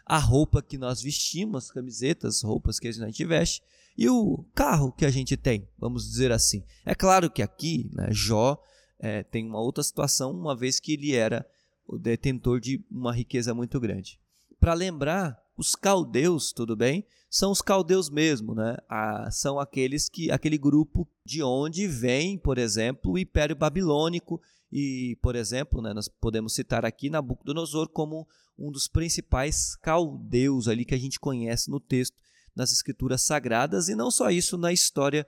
[0.05, 3.63] a roupa que nós vestimos, camisetas, roupas que a gente veste,
[3.99, 6.63] e o carro que a gente tem, vamos dizer assim.
[6.87, 8.57] É claro que aqui, né, Jó
[8.97, 11.45] é, tem uma outra situação, uma vez que ele era
[11.85, 14.21] o detentor de uma riqueza muito grande.
[14.61, 17.05] Para lembrar, os caldeus, tudo bem?
[17.29, 18.77] São os caldeus mesmo, né?
[18.89, 25.17] Ah, são aqueles que aquele grupo de onde vem, por exemplo, o Império Babilônico E,
[25.23, 30.95] por exemplo, né, nós podemos citar aqui Nabucodonosor como um dos principais caldeus ali que
[30.95, 32.17] a gente conhece no texto,
[32.59, 35.25] nas escrituras sagradas, e não só isso, na história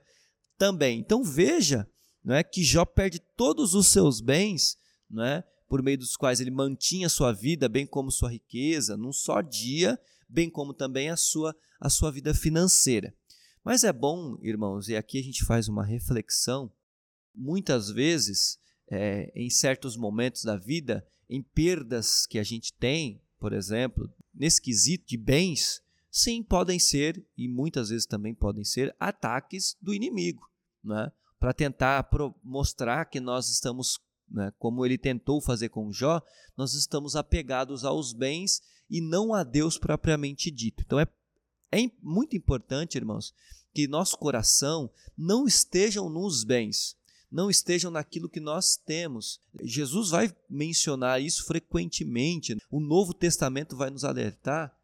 [0.57, 0.99] também.
[0.99, 1.87] Então veja
[2.23, 4.77] não é, que Jó perde todos os seus bens,
[5.09, 9.13] não é, por meio dos quais ele mantinha sua vida, bem como sua riqueza, num
[9.13, 13.15] só dia, bem como também a sua, a sua vida financeira.
[13.63, 16.69] Mas é bom, irmãos, e aqui a gente faz uma reflexão,
[17.33, 23.53] muitas vezes é, em certos momentos da vida, em perdas que a gente tem, por
[23.53, 29.77] exemplo, nesse quesito de bens, sim, podem ser, e muitas vezes também podem ser, ataques
[29.81, 30.47] do inimigo,
[30.83, 31.11] né?
[31.41, 32.07] para tentar
[32.43, 36.21] mostrar que nós estamos, né, como ele tentou fazer com Jó,
[36.55, 40.83] nós estamos apegados aos bens e não a Deus propriamente dito.
[40.85, 41.07] Então é,
[41.71, 43.33] é muito importante, irmãos,
[43.73, 46.95] que nosso coração não estejam nos bens,
[47.31, 49.39] não estejam naquilo que nós temos.
[49.63, 52.55] Jesus vai mencionar isso frequentemente.
[52.69, 54.77] O Novo Testamento vai nos alertar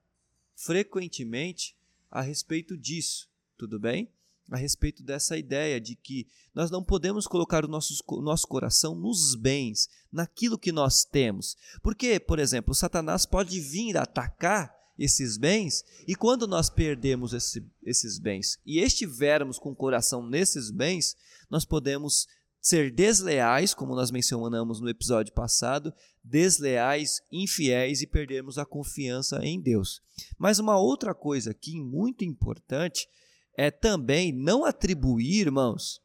[0.57, 1.77] frequentemente
[2.09, 3.29] a respeito disso.
[3.55, 4.11] Tudo bem?
[4.49, 9.35] A respeito dessa ideia de que nós não podemos colocar o nosso, nosso coração nos
[9.35, 11.55] bens, naquilo que nós temos.
[11.83, 18.17] Porque, por exemplo, Satanás pode vir atacar esses bens, e quando nós perdemos esse, esses
[18.17, 21.15] bens e estivermos com o coração nesses bens,
[21.51, 22.27] nós podemos
[22.61, 25.93] ser desleais, como nós mencionamos no episódio passado,
[26.23, 30.01] desleais, infiéis e perdermos a confiança em Deus.
[30.37, 33.07] Mas uma outra coisa aqui muito importante
[33.55, 36.01] é também não atribuir, irmãos,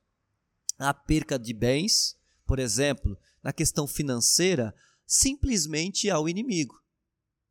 [0.79, 4.75] a perca de bens, por exemplo, na questão financeira,
[5.07, 6.81] simplesmente ao inimigo.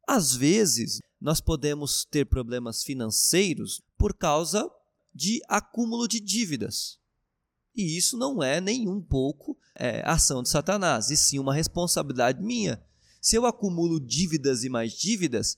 [0.08, 4.70] Às vezes, nós podemos ter problemas financeiros por causa
[5.14, 7.01] de acúmulo de dívidas.
[7.76, 12.42] E isso não é nem um pouco é, ação de Satanás, e sim uma responsabilidade
[12.42, 12.82] minha.
[13.22, 15.58] Se eu acumulo dívidas e mais dívidas,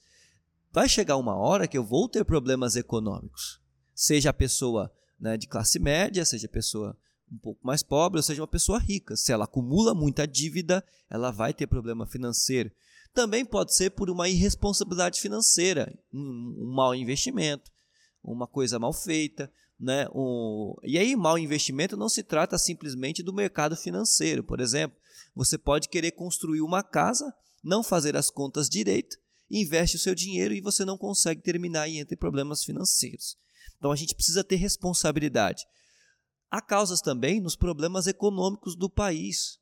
[0.72, 3.60] vai chegar uma hora que eu vou ter problemas econômicos.
[3.96, 6.98] Seja a pessoa né, de classe média, seja a pessoa
[7.32, 9.16] um pouco mais pobre, ou seja uma pessoa rica.
[9.16, 12.72] Se ela acumula muita dívida, ela vai ter problema financeiro.
[13.14, 17.72] Também pode ser por uma irresponsabilidade financeira, um, um mau investimento,
[18.24, 19.52] uma coisa mal feita.
[19.84, 20.08] Né?
[20.16, 24.42] Um, e aí, mau investimento não se trata simplesmente do mercado financeiro.
[24.42, 24.98] Por exemplo,
[25.36, 29.18] você pode querer construir uma casa, não fazer as contas direito,
[29.52, 33.38] investe o seu dinheiro e você não consegue terminar e entra em problemas financeiros.
[33.78, 35.66] Então a gente precisa ter responsabilidade.
[36.50, 39.60] Há causas também nos problemas econômicos do país.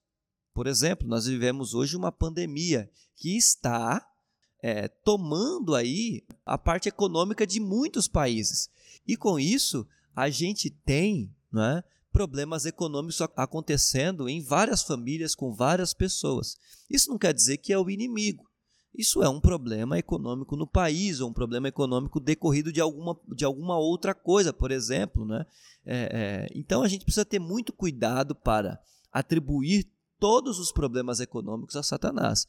[0.54, 4.08] Por exemplo, nós vivemos hoje uma pandemia que está
[4.62, 8.70] é, tomando aí a parte econômica de muitos países.
[9.08, 15.94] E com isso, a gente tem né, problemas econômicos acontecendo em várias famílias, com várias
[15.94, 16.58] pessoas.
[16.90, 18.50] Isso não quer dizer que é o inimigo.
[18.94, 23.46] Isso é um problema econômico no país, ou um problema econômico decorrido de alguma, de
[23.46, 25.26] alguma outra coisa, por exemplo.
[25.26, 25.46] Né?
[25.86, 31.76] É, é, então a gente precisa ter muito cuidado para atribuir todos os problemas econômicos
[31.76, 32.46] a Satanás.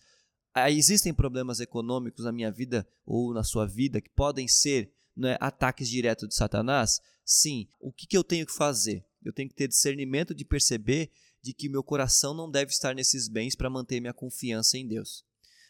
[0.52, 5.36] Ah, existem problemas econômicos na minha vida ou na sua vida que podem ser né,
[5.40, 7.00] ataques diretos de Satanás?
[7.24, 7.68] Sim.
[7.80, 9.04] O que, que eu tenho que fazer?
[9.24, 11.10] Eu tenho que ter discernimento de perceber
[11.42, 15.24] de que meu coração não deve estar nesses bens para manter minha confiança em Deus.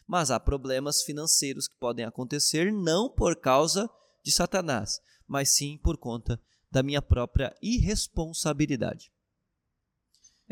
[0.07, 3.89] Mas há problemas financeiros que podem acontecer não por causa
[4.23, 9.13] de Satanás, mas sim por conta da minha própria irresponsabilidade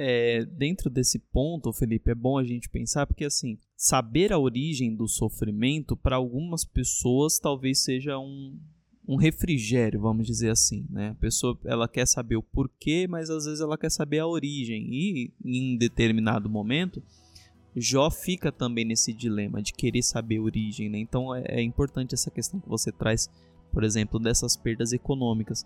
[0.03, 4.97] é, dentro desse ponto, Felipe, é bom a gente pensar porque assim, saber a origem
[4.97, 8.59] do sofrimento para algumas pessoas talvez seja um,
[9.07, 11.11] um refrigério, vamos dizer assim, né?
[11.11, 14.89] A pessoa ela quer saber o porquê, mas às vezes ela quer saber a origem
[14.91, 17.03] e em determinado momento
[17.75, 20.99] Jó fica também nesse dilema de querer saber a origem, né?
[20.99, 23.31] Então é, é importante essa questão que você traz,
[23.73, 25.65] por exemplo, dessas perdas econômicas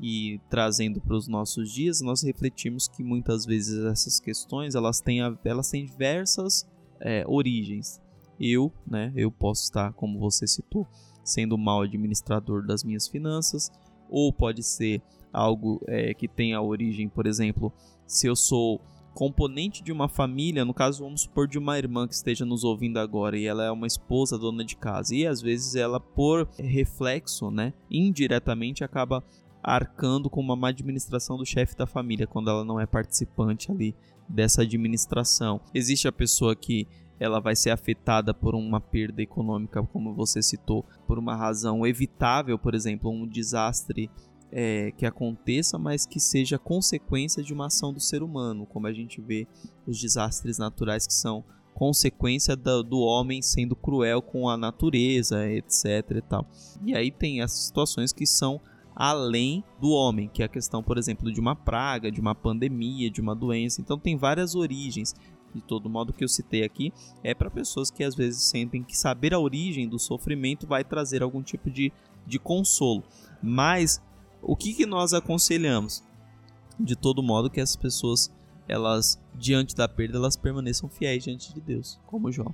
[0.00, 5.20] e trazendo para os nossos dias, nós refletimos que muitas vezes essas questões elas têm,
[5.44, 6.68] elas têm diversas
[7.00, 8.00] é, origens.
[8.40, 10.86] Eu, né, eu posso estar, como você citou,
[11.24, 13.70] sendo mal administrador das minhas finanças,
[14.08, 17.72] ou pode ser algo é, que tenha origem, por exemplo,
[18.06, 18.80] se eu sou
[19.14, 22.98] componente de uma família, no caso, vamos supor, de uma irmã que esteja nos ouvindo
[22.98, 27.50] agora e ela é uma esposa dona de casa, e às vezes ela, por reflexo,
[27.50, 29.22] né, indiretamente acaba
[29.62, 33.94] arcando com uma má administração do chefe da família quando ela não é participante ali
[34.28, 35.60] dessa administração.
[35.72, 36.88] Existe a pessoa que
[37.22, 42.58] ela vai ser afetada por uma perda econômica, como você citou, por uma razão evitável,
[42.58, 44.10] por exemplo, um desastre
[44.50, 48.92] é, que aconteça, mas que seja consequência de uma ação do ser humano, como a
[48.92, 49.46] gente vê
[49.86, 55.84] os desastres naturais que são consequência do, do homem sendo cruel com a natureza, etc.
[56.16, 56.46] E, tal.
[56.84, 58.60] e aí tem as situações que são
[58.94, 63.10] além do homem, que é a questão, por exemplo, de uma praga, de uma pandemia,
[63.10, 63.80] de uma doença.
[63.80, 65.14] Então tem várias origens.
[65.54, 68.96] De todo modo que eu citei aqui é para pessoas que às vezes sentem que
[68.96, 71.92] saber a origem do sofrimento vai trazer algum tipo de,
[72.26, 73.02] de consolo.
[73.42, 74.00] Mas
[74.40, 76.02] o que, que nós aconselhamos?
[76.78, 78.32] De todo modo que as pessoas,
[78.66, 82.46] elas, diante da perda, elas permaneçam fiéis diante de Deus, como Jó.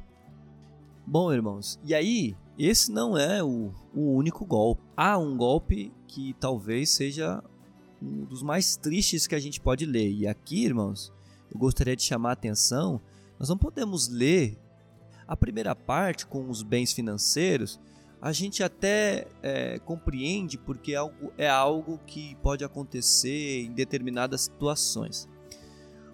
[1.07, 4.83] Bom, irmãos, e aí, esse não é o, o único golpe.
[4.95, 7.43] Há um golpe que talvez seja
[8.03, 10.11] um dos mais tristes que a gente pode ler.
[10.11, 11.11] E aqui, irmãos,
[11.53, 13.01] eu gostaria de chamar a atenção.
[13.39, 14.59] Nós não podemos ler
[15.27, 17.81] a primeira parte com os bens financeiros
[18.21, 24.43] a gente até é, compreende porque é algo, é algo que pode acontecer em determinadas
[24.43, 25.29] situações.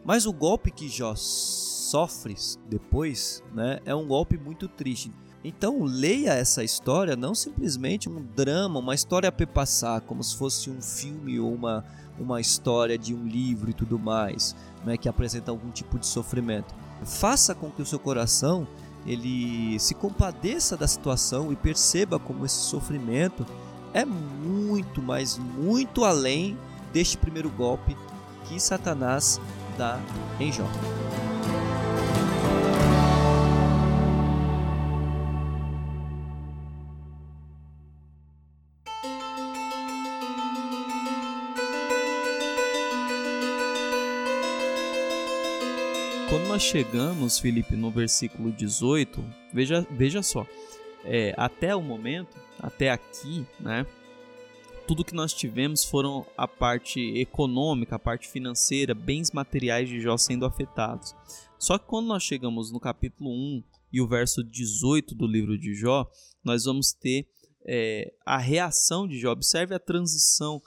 [0.04, 2.34] Mas o golpe que Jó sofre
[2.68, 5.10] depois né, é um golpe muito triste.
[5.42, 10.68] Então leia essa história não simplesmente um drama, uma história a pepassar, como se fosse
[10.68, 11.84] um filme ou uma,
[12.18, 16.74] uma história de um livro e tudo mais, né, que apresenta algum tipo de sofrimento.
[17.04, 18.66] Faça com que o seu coração
[19.06, 23.46] ele se compadeça da situação e perceba como esse sofrimento
[23.92, 26.56] é muito, mas muito além
[26.92, 27.96] deste primeiro golpe
[28.44, 29.40] que Satanás
[29.76, 30.00] dá
[30.40, 30.66] em Jó.
[46.54, 49.20] Nós chegamos, Felipe, no versículo 18,
[49.52, 50.46] veja, veja só,
[51.04, 53.84] é, até o momento, até aqui, né?
[54.86, 60.16] Tudo que nós tivemos foram a parte econômica, a parte financeira, bens materiais de Jó
[60.16, 61.12] sendo afetados.
[61.58, 65.74] Só que quando nós chegamos no capítulo 1 e o verso 18 do livro de
[65.74, 66.08] Jó,
[66.44, 67.26] nós vamos ter
[67.66, 69.32] é, a reação de Jó.
[69.32, 70.62] Observe a transição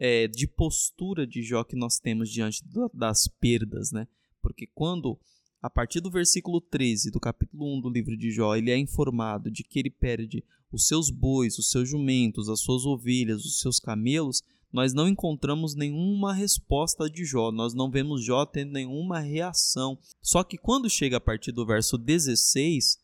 [0.00, 2.60] é, de postura de Jó que nós temos diante
[2.92, 4.08] das perdas, né?
[4.42, 5.18] Porque quando,
[5.62, 9.50] a partir do versículo 13 do capítulo 1 do livro de Jó, ele é informado
[9.50, 13.78] de que ele perde os seus bois, os seus jumentos, as suas ovelhas, os seus
[13.78, 19.98] camelos, nós não encontramos nenhuma resposta de Jó, nós não vemos Jó tendo nenhuma reação.
[20.20, 22.98] Só que quando chega a partir do verso 16,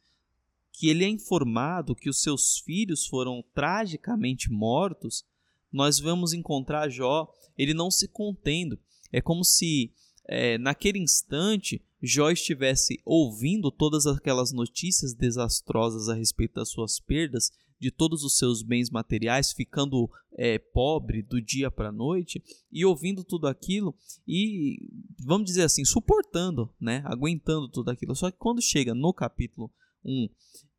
[0.72, 5.24] que ele é informado que os seus filhos foram tragicamente mortos,
[5.72, 8.78] nós vamos encontrar Jó, ele não se contendo.
[9.10, 9.92] É como se
[10.26, 17.50] é, naquele instante Jó estivesse ouvindo todas aquelas notícias desastrosas a respeito das suas perdas,
[17.80, 22.84] de todos os seus bens materiais, ficando é, pobre do dia para a noite, e
[22.84, 23.94] ouvindo tudo aquilo
[24.28, 28.14] e, vamos dizer assim, suportando, né, aguentando tudo aquilo.
[28.14, 29.70] Só que quando chega no capítulo
[30.04, 30.28] 1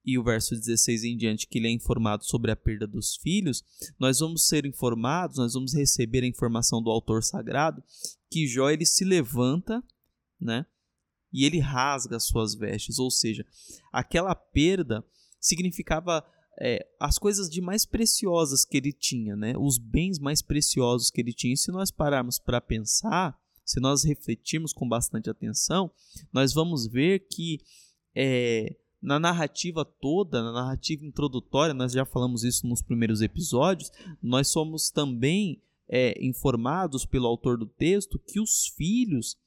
[0.06, 3.64] e o verso 16 em diante, que ele é informado sobre a perda dos filhos,
[4.00, 7.84] nós vamos ser informados, nós vamos receber a informação do autor sagrado
[8.30, 9.84] que Jó ele se levanta,
[10.40, 10.66] né?
[11.34, 13.46] E ele rasga as suas vestes, ou seja,
[13.92, 15.04] aquela perda
[15.40, 16.26] significava
[16.62, 19.54] é, as coisas de mais preciosas que ele tinha, né?
[19.58, 21.54] Os bens mais preciosos que ele tinha.
[21.54, 25.92] E se nós pararmos para pensar, se nós refletirmos com bastante atenção,
[26.32, 27.60] nós vamos ver que
[28.16, 34.48] é, na narrativa toda, na narrativa introdutória, nós já falamos isso nos primeiros episódios, nós
[34.48, 39.38] somos também é, informados pelo autor do texto que os filhos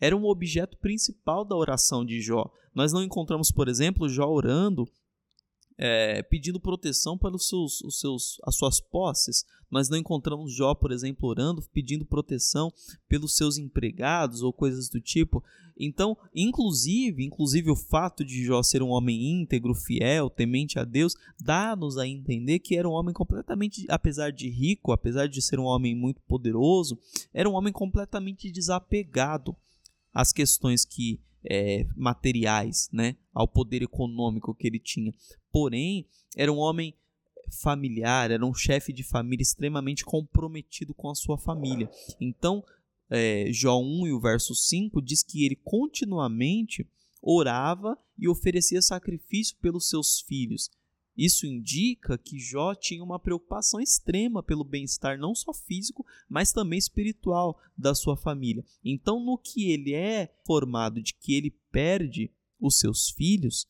[0.00, 2.50] eram o objeto principal da oração de Jó.
[2.74, 4.88] Nós não encontramos, por exemplo, Jó orando
[5.76, 9.44] é, pedindo proteção para os seus, os seus, as suas posses.
[9.70, 12.72] Nós não encontramos Jó, por exemplo, orando, pedindo proteção
[13.08, 15.42] pelos seus empregados ou coisas do tipo.
[15.76, 21.16] Então, inclusive, inclusive o fato de Jó ser um homem íntegro, fiel, temente a Deus,
[21.40, 25.64] dá-nos a entender que era um homem completamente, apesar de rico, apesar de ser um
[25.64, 26.96] homem muito poderoso,
[27.32, 29.56] era um homem completamente desapegado
[30.12, 35.12] às questões que é, materiais, né, ao poder econômico que ele tinha.
[35.52, 36.94] Porém, era um homem
[37.62, 41.90] familiar, era um chefe de família extremamente comprometido com a sua família.
[42.20, 42.64] Então,
[43.10, 46.86] é, Jó 1 e o verso 5 diz que ele continuamente
[47.22, 50.70] orava e oferecia sacrifício pelos seus filhos.
[51.16, 56.78] Isso indica que Jó tinha uma preocupação extrema pelo bem-estar não só físico, mas também
[56.78, 58.64] espiritual da sua família.
[58.84, 63.66] Então, no que ele é formado de que ele perde os seus filhos,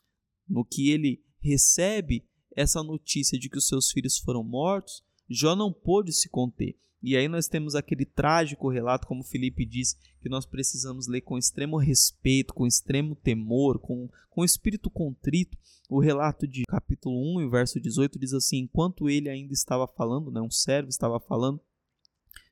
[0.49, 2.25] no que ele recebe
[2.57, 6.77] essa notícia de que os seus filhos foram mortos, Jó não pôde se conter.
[7.07, 9.93] E aí nós temos aquele trágico relato, como Felipe diz,
[10.23, 15.55] que nós precisamos ler com extremo respeito, com extremo temor, com, com espírito contrito.
[15.91, 20.41] O relato de capítulo 1, verso 18, diz assim: Enquanto ele ainda estava falando, né,
[20.41, 21.61] um servo estava falando,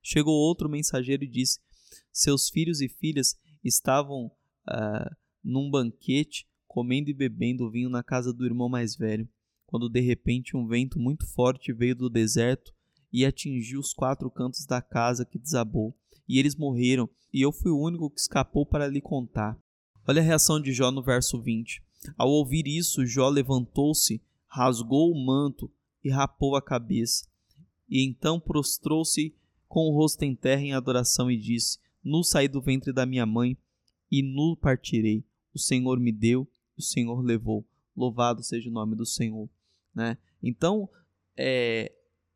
[0.03, 1.59] chegou outro mensageiro e disse:
[2.13, 8.45] Seus filhos e filhas estavam uh, num banquete, comendo e bebendo vinho na casa do
[8.45, 9.27] irmão mais velho,
[9.65, 12.71] quando de repente um vento muito forte veio do deserto
[13.13, 15.95] e atingiu os quatro cantos da casa que desabou,
[16.29, 19.59] e eles morreram, e eu fui o único que escapou para lhe contar.
[20.07, 21.83] Olha a reação de Jó no verso 20.
[22.17, 25.71] Ao ouvir isso, Jó levantou-se, rasgou o manto
[26.03, 27.27] e rapou a cabeça.
[27.89, 29.35] E então prostrou-se
[29.69, 33.25] com o rosto em terra em adoração e disse: Nu saí do ventre da minha
[33.25, 33.57] mãe
[34.11, 35.25] e nu partirei.
[35.55, 37.67] O Senhor me deu, o Senhor levou.
[37.97, 39.49] Louvado seja o nome do Senhor.
[39.95, 40.19] Né?
[40.43, 40.89] Então,
[41.37, 41.93] é,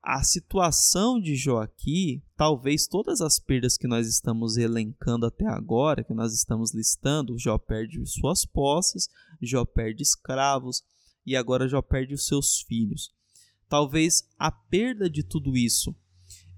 [0.08, 6.04] a situação de Jó aqui, talvez todas as perdas que nós estamos elencando até agora,
[6.04, 9.08] que nós estamos listando, Jó perde suas posses,
[9.42, 10.84] Jó perde escravos
[11.26, 13.10] e agora Jó perde os seus filhos.
[13.68, 15.92] Talvez a perda de tudo isso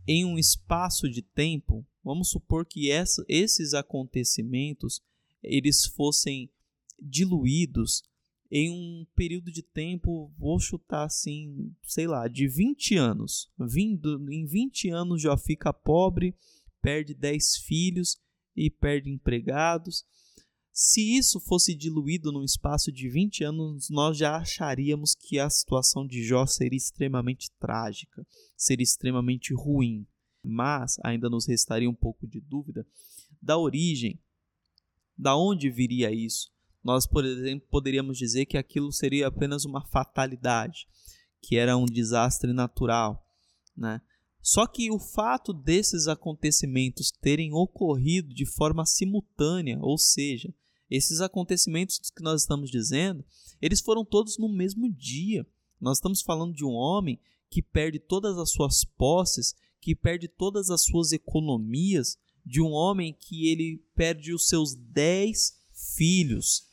[0.06, 5.00] em um espaço de tempo, vamos supor que essa, esses acontecimentos
[5.42, 6.50] eles fossem
[7.00, 8.02] diluídos
[8.50, 13.50] em um período de tempo, vou chutar assim, sei lá, de 20 anos.
[13.58, 16.34] Vindo, em 20 anos já fica pobre,
[16.80, 18.18] perde 10 filhos
[18.56, 20.04] e perde empregados.
[20.72, 26.06] Se isso fosse diluído num espaço de 20 anos, nós já acharíamos que a situação
[26.06, 28.26] de Jó seria extremamente trágica,
[28.56, 30.06] seria extremamente ruim.
[30.42, 32.86] Mas ainda nos restaria um pouco de dúvida
[33.42, 34.18] da origem,
[35.18, 36.50] da onde viria isso
[36.82, 40.86] nós, por exemplo, poderíamos dizer que aquilo seria apenas uma fatalidade,
[41.42, 43.26] que era um desastre natural,
[43.76, 44.00] né?
[44.40, 50.54] Só que o fato desses acontecimentos terem ocorrido de forma simultânea, ou seja,
[50.90, 53.24] esses acontecimentos que nós estamos dizendo,
[53.60, 55.46] eles foram todos no mesmo dia.
[55.80, 57.20] Nós estamos falando de um homem
[57.50, 63.12] que perde todas as suas posses, que perde todas as suas economias, de um homem
[63.12, 65.58] que ele perde os seus dez
[65.96, 66.67] filhos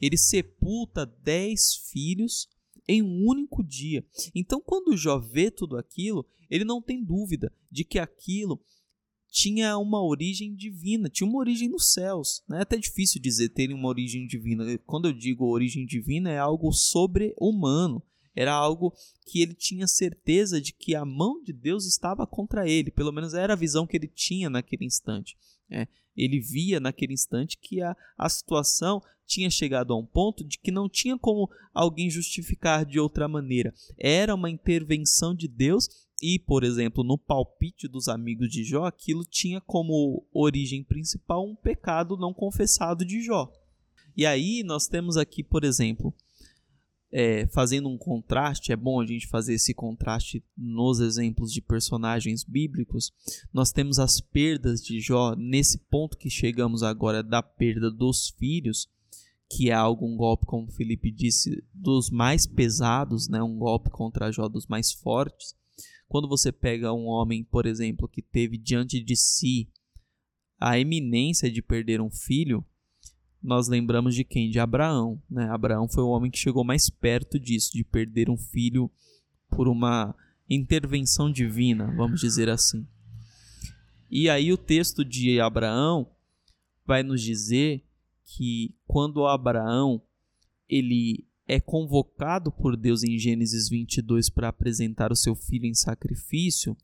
[0.00, 2.48] ele sepulta dez filhos
[2.88, 4.04] em um único dia.
[4.34, 8.60] Então, quando Jó vê tudo aquilo, ele não tem dúvida de que aquilo
[9.28, 12.42] tinha uma origem divina, tinha uma origem nos céus.
[12.48, 14.78] Não é até difícil dizer ter uma origem divina.
[14.86, 18.02] Quando eu digo origem divina, é algo sobre-humano.
[18.34, 18.94] Era algo
[19.26, 22.90] que ele tinha certeza de que a mão de Deus estava contra ele.
[22.90, 25.36] Pelo menos era a visão que ele tinha naquele instante.
[25.70, 25.86] É,
[26.16, 30.70] ele via naquele instante que a, a situação tinha chegado a um ponto de que
[30.70, 33.74] não tinha como alguém justificar de outra maneira.
[33.98, 35.88] Era uma intervenção de Deus
[36.22, 41.54] e, por exemplo, no palpite dos amigos de Jó, aquilo tinha como origem principal um
[41.54, 43.52] pecado não confessado de Jó.
[44.16, 46.14] E aí nós temos aqui, por exemplo,
[47.12, 52.44] é, fazendo um contraste, é bom a gente fazer esse contraste nos exemplos de personagens
[52.44, 53.12] bíblicos.
[53.52, 58.88] Nós temos as perdas de Jó, nesse ponto que chegamos agora da perda dos filhos,
[59.48, 63.42] que é algo, um golpe, como Felipe disse, dos mais pesados, né?
[63.42, 65.54] um golpe contra Jó dos mais fortes.
[66.08, 69.68] Quando você pega um homem, por exemplo, que teve diante de si
[70.58, 72.64] a eminência de perder um filho,
[73.42, 74.50] nós lembramos de quem?
[74.50, 75.20] De Abraão.
[75.30, 75.48] Né?
[75.48, 78.90] Abraão foi o homem que chegou mais perto disso, de perder um filho
[79.48, 80.14] por uma
[80.48, 82.86] intervenção divina, vamos dizer assim.
[84.10, 86.08] E aí o texto de Abraão
[86.84, 87.84] vai nos dizer
[88.24, 90.00] que quando Abraão
[90.68, 96.76] ele é convocado por Deus em Gênesis 22 para apresentar o seu filho em sacrifício,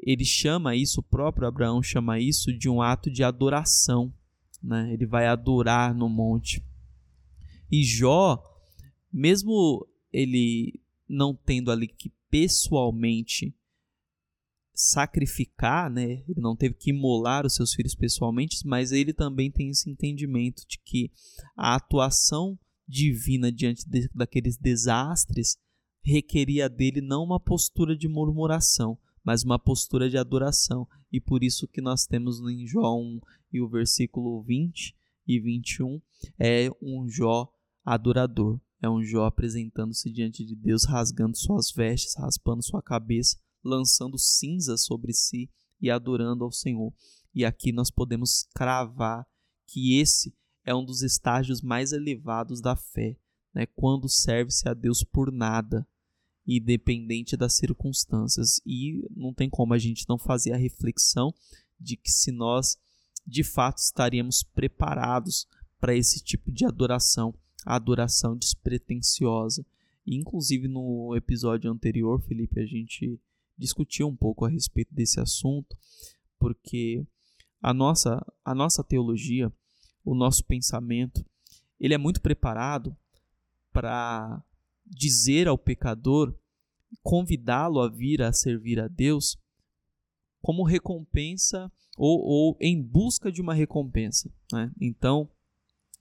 [0.00, 4.12] ele chama isso, o próprio Abraão chama isso de um ato de adoração
[4.62, 4.92] né?
[4.92, 6.64] Ele vai adorar no monte.
[7.70, 8.42] E Jó,
[9.12, 13.54] mesmo ele não tendo ali que pessoalmente
[14.74, 16.22] sacrificar, né?
[16.28, 20.66] Ele não teve que imolar os seus filhos pessoalmente, mas ele também tem esse entendimento
[20.68, 21.10] de que
[21.56, 25.58] a atuação divina diante de, daqueles desastres
[26.00, 28.96] requeria dele não uma postura de murmuração,
[29.28, 30.88] mas uma postura de adoração.
[31.12, 33.20] E por isso que nós temos em Jó 1
[33.52, 36.00] e o versículo 20 e 21
[36.38, 37.52] é um Jó
[37.84, 38.58] adorador.
[38.80, 44.78] É um Jó apresentando-se diante de Deus, rasgando suas vestes, raspando sua cabeça, lançando cinza
[44.78, 46.90] sobre si e adorando ao Senhor.
[47.34, 49.26] E aqui nós podemos cravar
[49.66, 53.14] que esse é um dos estágios mais elevados da fé,
[53.54, 53.66] né?
[53.76, 55.86] quando serve-se a Deus por nada
[56.56, 58.60] independente das circunstâncias.
[58.64, 61.32] E não tem como a gente não fazer a reflexão
[61.78, 62.78] de que se nós
[63.26, 65.46] de fato estaríamos preparados
[65.78, 67.34] para esse tipo de adoração,
[67.64, 69.64] a adoração despretensiosa.
[70.06, 73.20] E, inclusive no episódio anterior, Felipe, a gente
[73.56, 75.76] discutiu um pouco a respeito desse assunto,
[76.38, 77.04] porque
[77.60, 79.52] a nossa, a nossa teologia,
[80.04, 81.22] o nosso pensamento,
[81.78, 82.96] ele é muito preparado
[83.72, 84.42] para
[84.90, 86.34] dizer ao pecador,
[87.02, 89.38] convidá-lo a vir a servir a Deus
[90.40, 94.30] como recompensa ou, ou em busca de uma recompensa.
[94.52, 94.70] Né?
[94.80, 95.28] Então,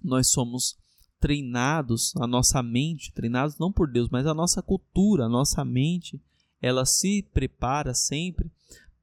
[0.02, 0.78] nós somos
[1.20, 6.22] treinados, a nossa mente, treinados não por Deus, mas a nossa cultura, a nossa mente,
[6.62, 8.52] ela se prepara sempre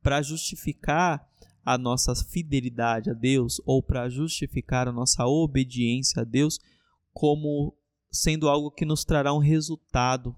[0.03, 1.28] para justificar
[1.64, 6.61] a nossa fidelidade a Deus ou para justificar a nossa obediência a Deus
[7.12, 7.74] como
[8.14, 10.34] sendo algo que nos trará um resultado.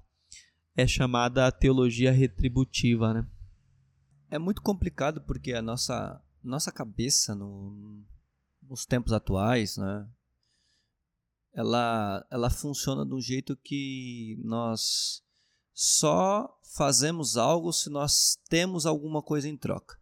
[0.75, 3.27] É chamada a teologia retributiva, né?
[4.31, 8.05] É muito complicado porque a nossa nossa cabeça no,
[8.63, 10.09] nos tempos atuais, né?
[11.53, 15.23] Ela ela funciona de um jeito que nós
[15.73, 19.99] só fazemos algo se nós temos alguma coisa em troca.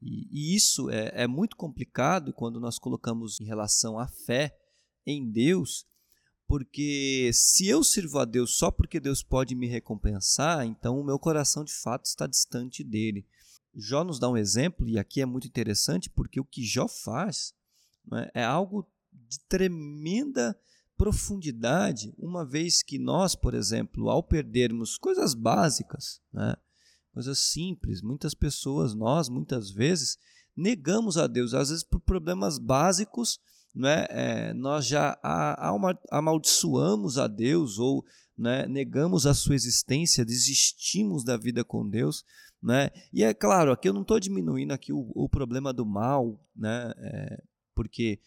[0.00, 4.56] E, e isso é, é muito complicado quando nós colocamos em relação à fé
[5.04, 5.86] em Deus,
[6.48, 11.18] porque se eu sirvo a Deus só porque Deus pode me recompensar, então o meu
[11.18, 13.26] coração de fato está distante dele.
[13.74, 17.54] Jó nos dá um exemplo, e aqui é muito interessante, porque o que Jó faz
[18.10, 20.58] né, é algo de tremenda
[20.96, 26.56] profundidade, uma vez que nós, por exemplo, ao perdermos coisas básicas, né,
[27.12, 28.00] coisas simples.
[28.00, 30.18] Muitas pessoas, nós, muitas vezes,
[30.56, 33.38] negamos a Deus, às vezes por problemas básicos,
[33.78, 34.06] né?
[34.10, 35.16] É, nós já
[36.10, 38.04] amaldiçoamos a Deus ou
[38.36, 42.24] né, negamos a sua existência, desistimos da vida com Deus.
[42.60, 42.90] Né?
[43.12, 46.92] E é claro, aqui eu não estou diminuindo aqui o, o, problema do mal, né?
[46.98, 48.18] É, porque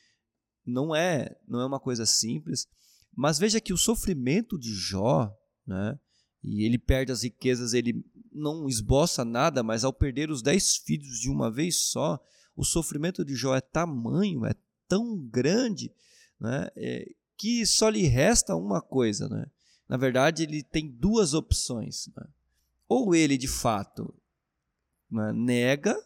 [0.65, 2.65] não é, não é uma coisa simples.
[3.13, 5.37] Mas veja que o sofrimento de Jó,
[5.67, 5.99] né?
[6.41, 11.19] e ele perde as riquezas, ele não esboça nada, mas ao perder os dez filhos
[11.19, 12.17] de uma vez só,
[12.55, 14.55] o sofrimento de Jó é tamanho, é
[14.91, 15.89] tão grande,
[16.37, 19.29] né, é, que só lhe resta uma coisa.
[19.29, 19.45] Né?
[19.87, 22.09] Na verdade, ele tem duas opções.
[22.13, 22.27] Né?
[22.89, 24.13] Ou ele, de fato,
[25.09, 25.97] né, nega,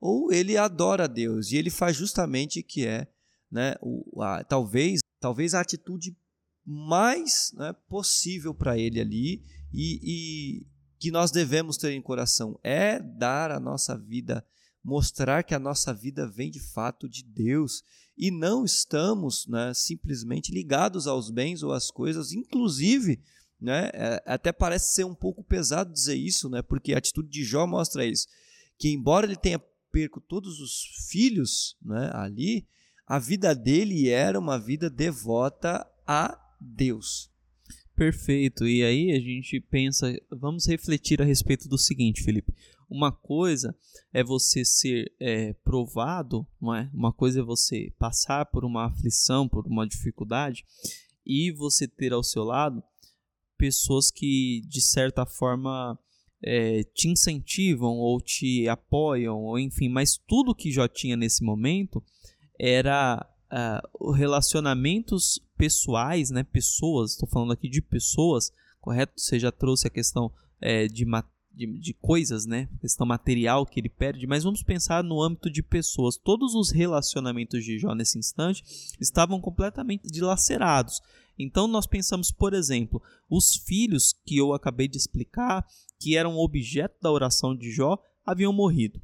[0.00, 3.06] ou ele adora a Deus, e ele faz justamente o que é,
[3.50, 6.16] né, o, a, talvez, talvez a atitude
[6.64, 9.44] mais né, possível para ele ali
[9.74, 10.66] e, e
[10.98, 14.44] que nós devemos ter em coração é dar a nossa vida,
[14.82, 17.84] mostrar que a nossa vida vem de fato de Deus
[18.16, 23.20] e não estamos né, simplesmente ligados aos bens ou às coisas, inclusive.
[23.58, 27.42] Né, é, até parece ser um pouco pesado dizer isso, né, porque a atitude de
[27.42, 28.26] Jó mostra isso,
[28.78, 29.58] que embora ele tenha
[29.90, 32.66] perco todos os filhos né, ali,
[33.06, 37.30] a vida dele era uma vida devota a Deus.
[37.94, 38.66] Perfeito.
[38.66, 42.52] E aí a gente pensa, vamos refletir a respeito do seguinte, Felipe.
[42.88, 43.74] Uma coisa
[44.12, 46.88] é você ser é, provado, não é?
[46.94, 50.64] Uma coisa é você passar por uma aflição, por uma dificuldade,
[51.24, 52.82] e você ter ao seu lado
[53.58, 55.98] pessoas que de certa forma
[56.42, 62.02] é, te incentivam ou te apoiam, ou enfim, mas tudo que já tinha nesse momento
[62.58, 66.44] era uh, relacionamentos pessoais, né?
[66.44, 69.12] Pessoas, estou falando aqui de pessoas, correto?
[69.16, 70.30] Você já trouxe a questão
[70.60, 71.04] é, de,
[71.56, 72.68] de, de, coisas, né?
[72.80, 76.18] questão material que ele perde, mas vamos pensar no âmbito de pessoas.
[76.18, 78.62] Todos os relacionamentos de Jó nesse instante
[79.00, 81.00] estavam completamente dilacerados.
[81.38, 85.66] Então nós pensamos, por exemplo, os filhos que eu acabei de explicar,
[85.98, 89.00] que eram objeto da oração de Jó, haviam morrido.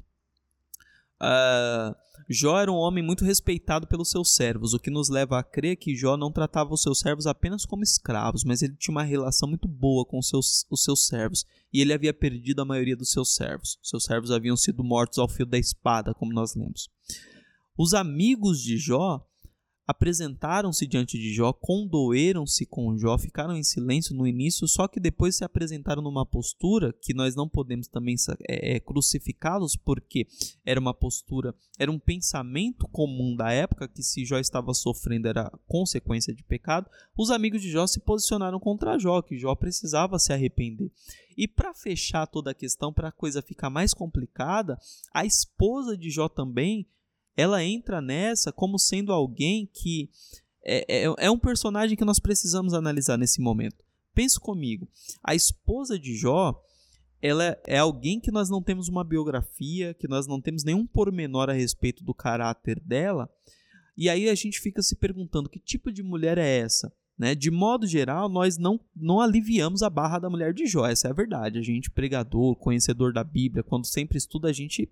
[1.21, 1.95] Uh,
[2.29, 5.75] Jó era um homem muito respeitado pelos seus servos, o que nos leva a crer
[5.75, 9.47] que Jó não tratava os seus servos apenas como escravos, mas ele tinha uma relação
[9.47, 13.11] muito boa com os seus, os seus servos, e ele havia perdido a maioria dos
[13.11, 13.77] seus servos.
[13.81, 16.89] Seus servos haviam sido mortos ao fio da espada, como nós lemos.
[17.77, 19.25] Os amigos de Jó
[19.85, 25.35] apresentaram-se diante de Jó, condoeram-se com Jó, ficaram em silêncio no início, só que depois
[25.35, 28.15] se apresentaram numa postura que nós não podemos também
[28.47, 30.25] é, é, crucificá-los, porque
[30.65, 35.51] era uma postura, era um pensamento comum da época que se Jó estava sofrendo era
[35.67, 36.89] consequência de pecado.
[37.17, 40.91] Os amigos de Jó se posicionaram contra Jó, que Jó precisava se arrepender.
[41.35, 44.79] E para fechar toda a questão, para a coisa ficar mais complicada,
[45.13, 46.87] a esposa de Jó também
[47.35, 50.09] ela entra nessa como sendo alguém que
[50.63, 53.83] é, é, é um personagem que nós precisamos analisar nesse momento.
[54.13, 54.87] Pense comigo,
[55.23, 56.61] a esposa de Jó,
[57.21, 61.49] ela é alguém que nós não temos uma biografia, que nós não temos nenhum pormenor
[61.49, 63.29] a respeito do caráter dela,
[63.97, 66.91] e aí a gente fica se perguntando que tipo de mulher é essa?
[67.17, 67.35] Né?
[67.35, 71.11] De modo geral, nós não, não aliviamos a barra da mulher de Jó, essa é
[71.11, 71.59] a verdade.
[71.59, 74.89] A gente, pregador, conhecedor da Bíblia, quando sempre estuda, a gente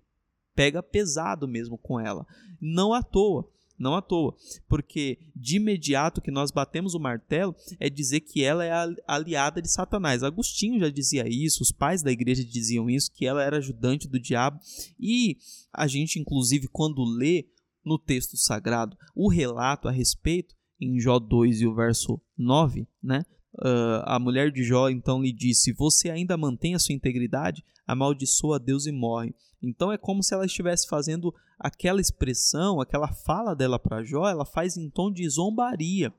[0.54, 2.26] pega pesado mesmo com ela.
[2.60, 3.48] Não à toa.
[3.78, 4.36] Não à toa,
[4.68, 9.60] porque de imediato que nós batemos o martelo é dizer que ela é a aliada
[9.60, 10.22] de Satanás.
[10.22, 14.20] Agostinho já dizia isso, os pais da igreja diziam isso, que ela era ajudante do
[14.20, 14.60] diabo,
[15.00, 15.36] e
[15.72, 17.48] a gente, inclusive, quando lê
[17.84, 23.24] no texto sagrado o relato a respeito, em Jó 2 e o verso 9, né?
[23.54, 27.64] Uh, a mulher de Jó então lhe disse: Você ainda mantém a sua integridade?
[27.86, 29.34] Amaldiçoa Deus e morre.
[29.62, 34.44] Então é como se ela estivesse fazendo aquela expressão, aquela fala dela para Jó, ela
[34.44, 36.12] faz em tom de zombaria,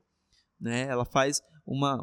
[0.60, 0.86] né?
[0.88, 1.98] Ela faz uma,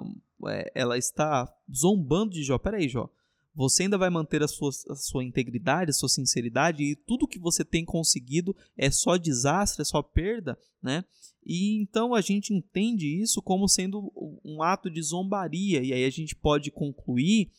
[0.47, 2.57] é, ela está zombando de Jó.
[2.57, 3.09] Peraí, Jó,
[3.53, 7.39] você ainda vai manter a sua, a sua integridade, a sua sinceridade e tudo que
[7.39, 11.03] você tem conseguido é só desastre, é só perda, né?
[11.45, 14.11] E então a gente entende isso como sendo
[14.45, 17.51] um ato de zombaria e aí a gente pode concluir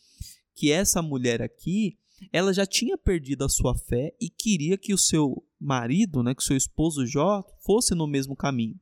[0.55, 1.99] que essa mulher aqui,
[2.33, 6.43] ela já tinha perdido a sua fé e queria que o seu marido, né, que
[6.43, 8.79] o seu esposo Jó fosse no mesmo caminho.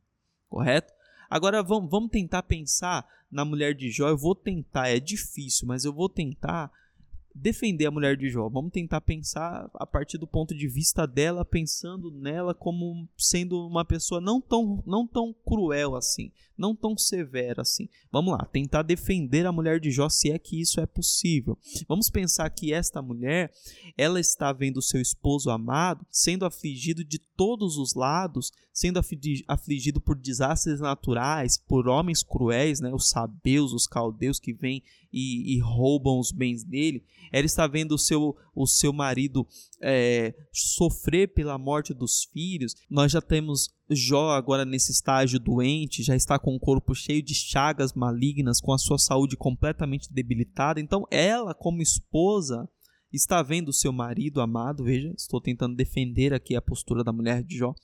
[0.49, 0.93] Correto?
[1.29, 4.09] Agora vamos, vamos tentar pensar na mulher de Jó.
[4.09, 6.71] Eu vou tentar, é difícil, mas eu vou tentar
[7.35, 8.49] defender a mulher de Jó.
[8.49, 13.85] Vamos tentar pensar a partir do ponto de vista dela, pensando nela como sendo uma
[13.85, 17.89] pessoa não tão, não tão cruel assim, não tão severa assim.
[18.11, 21.57] Vamos lá, tentar defender a mulher de Jó se é que isso é possível.
[21.89, 23.53] Vamos pensar que esta mulher,
[23.97, 29.01] ela está vendo seu esposo amado sendo afligido de todos os lados, sendo
[29.47, 35.57] afligido por desastres naturais, por homens cruéis, né, os sabeus, os caldeus que vêm e,
[35.57, 39.47] e roubam os bens dele ela está vendo o seu, o seu marido
[39.81, 42.75] é, sofrer pela morte dos filhos.
[42.89, 47.35] Nós já temos Jó agora nesse estágio doente, já está com o corpo cheio de
[47.35, 50.81] chagas malignas, com a sua saúde completamente debilitada.
[50.81, 52.69] Então, ela, como esposa,
[53.13, 54.85] está vendo o seu marido amado.
[54.85, 57.75] Veja, estou tentando defender aqui a postura da mulher de Jó.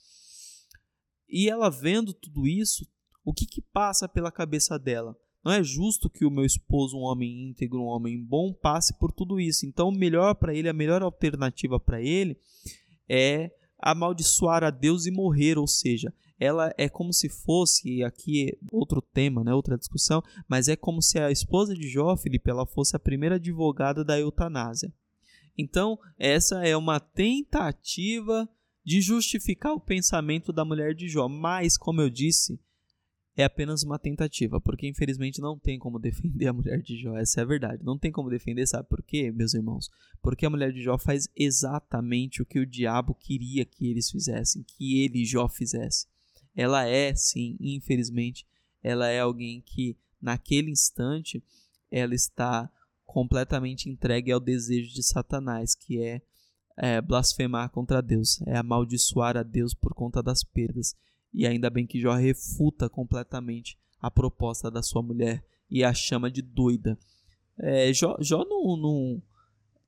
[1.29, 2.87] E ela vendo tudo isso,
[3.23, 5.15] o que, que passa pela cabeça dela?
[5.43, 9.11] Não é justo que o meu esposo, um homem íntegro, um homem bom, passe por
[9.11, 9.65] tudo isso.
[9.65, 12.37] Então, o melhor para ele, a melhor alternativa para ele
[13.07, 19.01] é amaldiçoar a Deus e morrer, ou seja, ela é como se fosse, aqui outro
[19.01, 22.95] tema, né, outra discussão, mas é como se a esposa de Jó, Felipe, ela fosse
[22.95, 24.93] a primeira advogada da eutanásia.
[25.57, 28.47] Então, essa é uma tentativa
[28.87, 32.57] de justificar o pensamento da mulher de Jó, mas, como eu disse,
[33.35, 37.41] é apenas uma tentativa, porque infelizmente não tem como defender a mulher de Jó, essa
[37.41, 37.83] é a verdade.
[37.83, 39.89] Não tem como defender, sabe por quê, meus irmãos?
[40.21, 44.63] Porque a mulher de Jó faz exatamente o que o diabo queria que eles fizessem,
[44.63, 46.07] que ele, Jó, fizesse.
[46.55, 48.47] Ela é, sim, infelizmente,
[48.81, 51.43] ela é alguém que naquele instante
[51.91, 52.71] ela está
[53.05, 56.21] completamente entregue ao desejo de Satanás, que é,
[56.77, 60.95] é blasfemar contra Deus, é amaldiçoar a Deus por conta das perdas.
[61.33, 66.29] E ainda bem que Jó refuta completamente a proposta da sua mulher e a chama
[66.31, 66.97] de doida.
[67.57, 69.21] É, Jó, Jó não, não,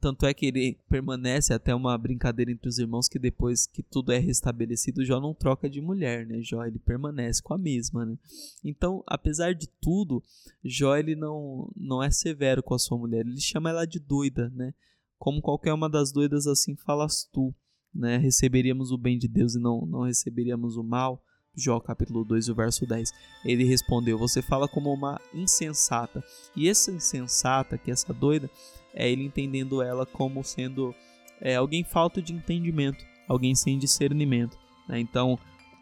[0.01, 4.13] Tanto é que ele permanece até uma brincadeira entre os irmãos que depois que tudo
[4.13, 6.41] é restabelecido, Jó não troca de mulher, né?
[6.41, 8.17] Jó ele permanece com a mesma, né?
[8.63, 10.23] Então, apesar de tudo,
[10.63, 14.49] Jó ele não, não é severo com a sua mulher, ele chama ela de doida,
[14.55, 14.73] né?
[15.19, 17.53] Como qualquer uma das doidas assim falas tu,
[17.93, 18.17] né?
[18.17, 21.21] Receberíamos o bem de Deus e não, não receberíamos o mal.
[21.55, 23.11] Jó capítulo 2, o verso 10.
[23.43, 26.23] Ele respondeu: Você fala como uma insensata.
[26.55, 28.49] E essa insensata, que é essa doida,
[28.93, 30.95] é ele entendendo ela como sendo
[31.41, 34.57] é, alguém falto de entendimento, alguém sem discernimento.
[34.87, 34.99] Né?
[34.99, 35.37] Então,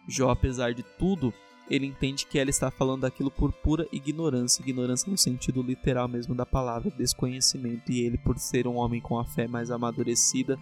[0.07, 1.31] Jó, apesar de tudo,
[1.69, 6.33] ele entende que ela está falando daquilo por pura ignorância, ignorância no sentido literal mesmo
[6.33, 7.91] da palavra, desconhecimento.
[7.91, 10.57] E ele, por ser um homem com a fé mais amadurecida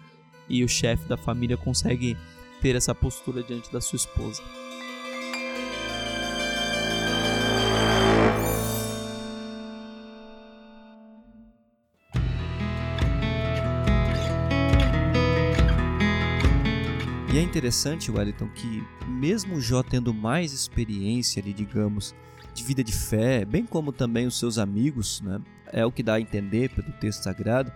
[0.48, 2.16] e o chefe da família, consegue
[2.60, 4.42] ter essa postura diante da sua esposa.
[17.56, 22.14] Interessante, Wellington, que mesmo Jó tendo mais experiência ali, digamos,
[22.52, 25.40] de vida de fé, bem como também os seus amigos, né?
[25.72, 27.72] É o que dá a entender pelo texto sagrado.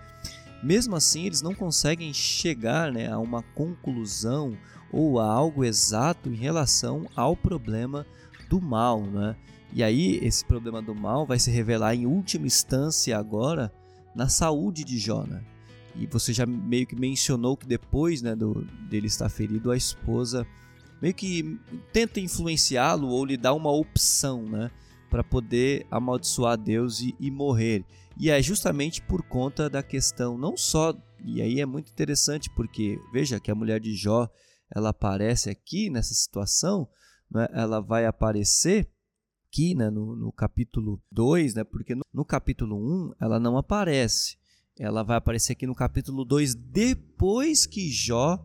[0.62, 4.54] Mesmo assim, eles não conseguem chegar né, a uma conclusão
[4.92, 8.06] ou a algo exato em relação ao problema
[8.50, 9.34] do mal, né?
[9.72, 13.72] E aí esse problema do mal vai se revelar em última instância agora
[14.14, 15.42] na saúde de Jó, né?
[15.96, 20.46] E você já meio que mencionou que depois né, do, dele estar ferido, a esposa
[21.00, 21.58] meio que
[21.92, 24.70] tenta influenciá-lo ou lhe dá uma opção, né?
[25.08, 27.84] Para poder amaldiçoar Deus e, e morrer.
[28.16, 30.94] E é justamente por conta da questão, não só.
[31.24, 34.28] E aí é muito interessante, porque veja que a mulher de Jó
[34.74, 36.88] ela aparece aqui nessa situação,
[37.30, 37.48] né?
[37.52, 38.88] ela vai aparecer
[39.48, 43.58] aqui né, no, no capítulo 2, né, porque no, no capítulo 1 um, ela não
[43.58, 44.38] aparece.
[44.80, 48.42] Ela vai aparecer aqui no capítulo 2 depois que Jó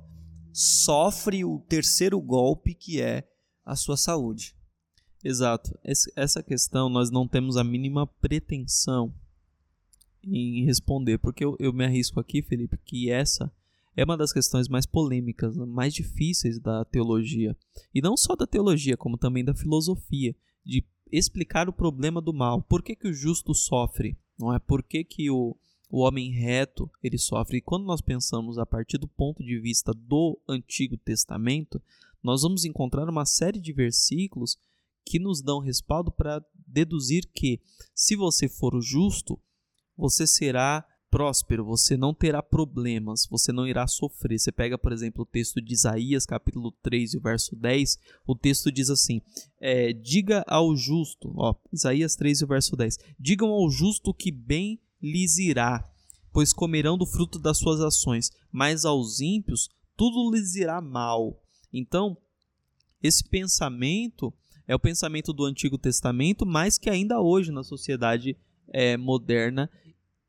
[0.52, 3.26] sofre o terceiro golpe que é
[3.64, 4.54] a sua saúde.
[5.24, 5.80] Exato.
[6.14, 9.16] Essa questão nós não temos a mínima pretensão
[10.22, 13.50] em responder, porque eu, eu me arrisco aqui, Felipe, que essa
[13.96, 17.56] é uma das questões mais polêmicas, mais difíceis da teologia.
[17.94, 22.62] E não só da teologia, como também da filosofia, de explicar o problema do mal.
[22.62, 24.18] Por que, que o justo sofre?
[24.38, 25.56] Não é por que, que o,
[25.90, 27.58] o homem reto ele sofre.
[27.58, 31.82] E quando nós pensamos a partir do ponto de vista do Antigo Testamento,
[32.24, 34.58] nós vamos encontrar uma série de versículos
[35.06, 37.62] que nos dão respaldo para deduzir que
[37.94, 39.40] se você for o justo,
[39.96, 44.38] você será próspero, você não terá problemas, você não irá sofrer.
[44.38, 48.70] Você pega, por exemplo, o texto de Isaías, capítulo 3, e verso 10, o texto
[48.70, 49.22] diz assim:
[49.62, 54.78] é, Diga ao justo, ó, Isaías 3, e verso 10: Digam ao justo que bem
[55.06, 55.88] lhes irá,
[56.34, 61.40] pois comerão do fruto das suas ações, mas aos ímpios tudo lhes irá mal.
[61.72, 62.18] Então,
[63.02, 64.34] esse pensamento
[64.68, 68.36] é o pensamento do Antigo Testamento, mas que ainda hoje na sociedade
[68.70, 69.70] é, moderna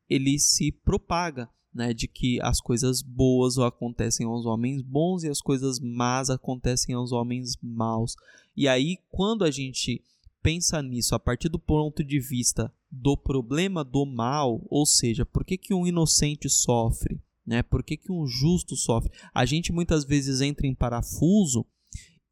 [0.09, 5.41] ele se propaga, né, de que as coisas boas acontecem aos homens bons e as
[5.41, 8.15] coisas más acontecem aos homens maus.
[8.55, 10.01] E aí, quando a gente
[10.47, 15.43] pensa nisso a partir do ponto de vista do problema do mal, ou seja, por
[15.43, 17.61] que, que um inocente sofre, né?
[17.61, 19.11] Por que, que um justo sofre?
[19.33, 21.65] A gente muitas vezes entra em parafuso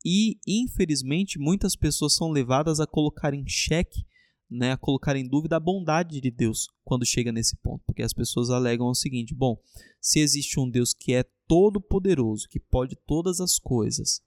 [0.05, 4.05] e, infelizmente, muitas pessoas são levadas a colocar em xeque
[4.49, 8.13] né, a colocar em dúvida a bondade de Deus quando chega nesse ponto, porque as
[8.13, 9.59] pessoas alegam o seguinte: bom,
[9.99, 14.22] se existe um Deus que é todo poderoso, que pode todas as coisas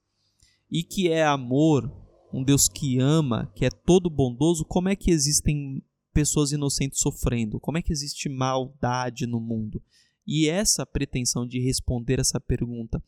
[0.70, 5.10] e que é amor, um Deus que ama, que é todo bondoso, como é que
[5.10, 7.60] existem pessoas inocentes sofrendo?
[7.60, 9.82] Como é que existe maldade no mundo?
[10.26, 13.02] E essa pretensão de responder essa pergunta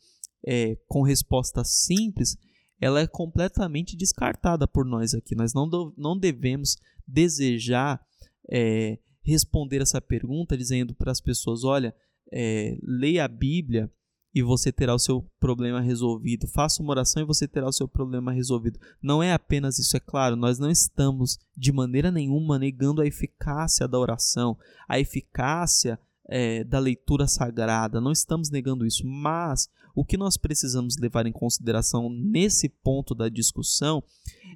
[0.45, 2.35] é, com resposta simples,
[2.79, 5.35] ela é completamente descartada por nós aqui.
[5.35, 8.03] Nós não, não devemos desejar
[8.49, 11.93] é, responder essa pergunta dizendo para as pessoas: olha,
[12.33, 13.91] é, leia a Bíblia
[14.33, 16.47] e você terá o seu problema resolvido.
[16.47, 18.79] Faça uma oração e você terá o seu problema resolvido.
[19.01, 23.87] Não é apenas isso, é claro, nós não estamos de maneira nenhuma negando a eficácia
[23.87, 24.57] da oração,
[24.87, 30.97] a eficácia é, da leitura sagrada, não estamos negando isso, mas o que nós precisamos
[30.97, 34.01] levar em consideração nesse ponto da discussão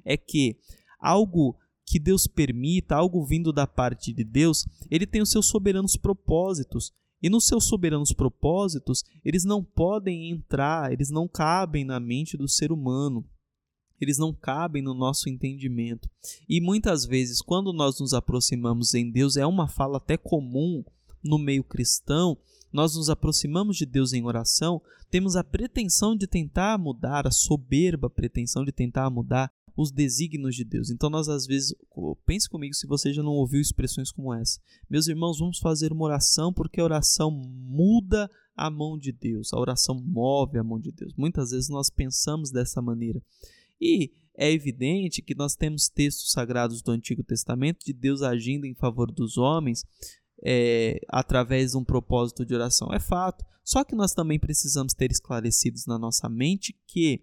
[0.04, 0.56] é que
[0.98, 5.96] algo que Deus permita, algo vindo da parte de Deus, ele tem os seus soberanos
[5.96, 6.92] propósitos.
[7.22, 12.48] E nos seus soberanos propósitos, eles não podem entrar, eles não cabem na mente do
[12.48, 13.24] ser humano.
[14.00, 16.08] Eles não cabem no nosso entendimento.
[16.48, 20.84] E muitas vezes, quando nós nos aproximamos em Deus, é uma fala até comum
[21.24, 22.36] no meio cristão,
[22.72, 28.10] nós nos aproximamos de Deus em oração, temos a pretensão de tentar mudar, a soberba
[28.10, 30.90] pretensão de tentar mudar os desígnios de Deus.
[30.90, 31.74] Então nós às vezes,
[32.24, 34.58] pense comigo se você já não ouviu expressões como essa.
[34.88, 39.52] Meus irmãos, vamos fazer uma oração porque a oração muda a mão de Deus.
[39.52, 41.12] A oração move a mão de Deus.
[41.14, 43.22] Muitas vezes nós pensamos dessa maneira.
[43.78, 48.74] E é evidente que nós temos textos sagrados do Antigo Testamento de Deus agindo em
[48.74, 49.84] favor dos homens
[50.42, 52.88] é, através de um propósito de oração.
[52.92, 53.44] É fato.
[53.62, 57.22] Só que nós também precisamos ter esclarecidos na nossa mente que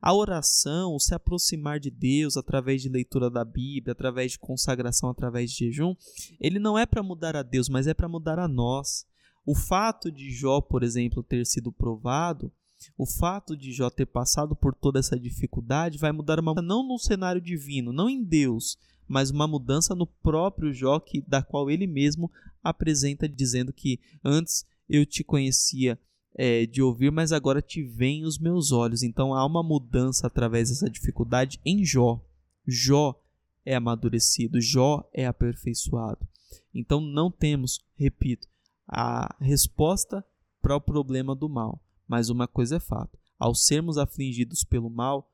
[0.00, 5.10] a oração, o se aproximar de Deus através de leitura da Bíblia, através de consagração,
[5.10, 5.94] através de jejum,
[6.40, 9.06] ele não é para mudar a Deus, mas é para mudar a nós.
[9.44, 12.52] O fato de Jó, por exemplo, ter sido provado,
[12.96, 16.98] o fato de Jó ter passado por toda essa dificuldade vai mudar uma não no
[16.98, 21.86] cenário divino, não em Deus, mas uma mudança no próprio Jó, que, da qual ele
[21.86, 22.30] mesmo
[22.62, 25.98] apresenta dizendo que antes eu te conhecia
[26.34, 29.02] é, de ouvir, mas agora te veem os meus olhos.
[29.02, 32.20] Então há uma mudança através dessa dificuldade em Jó.
[32.66, 33.20] Jó
[33.64, 36.26] é amadurecido, Jó é aperfeiçoado.
[36.74, 38.48] Então não temos, repito,
[38.86, 40.24] a resposta
[40.60, 41.82] para o problema do mal.
[42.06, 45.30] Mas uma coisa é fato: ao sermos afligidos pelo mal,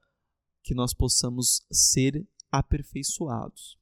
[0.63, 3.79] que nós possamos ser aperfeiçoados.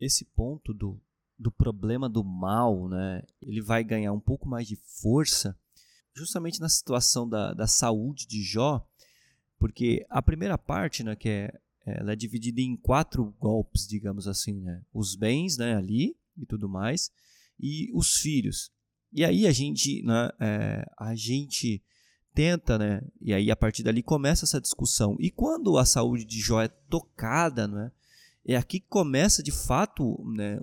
[0.00, 1.00] Esse ponto do,
[1.38, 5.58] do problema do mal, né, ele vai ganhar um pouco mais de força
[6.14, 8.86] justamente na situação da, da saúde de Jó,
[9.58, 14.60] porque a primeira parte, né, que é, ela é dividida em quatro golpes, digamos assim,
[14.60, 17.10] né, os bens, né, ali e tudo mais,
[17.58, 18.70] e os filhos.
[19.12, 21.82] E aí a gente, né, é, a gente
[22.34, 25.16] tenta, né, e aí a partir dali começa essa discussão.
[25.20, 27.92] E quando a saúde de Jó é tocada, né,
[28.46, 30.58] é aqui que começa de fato, né,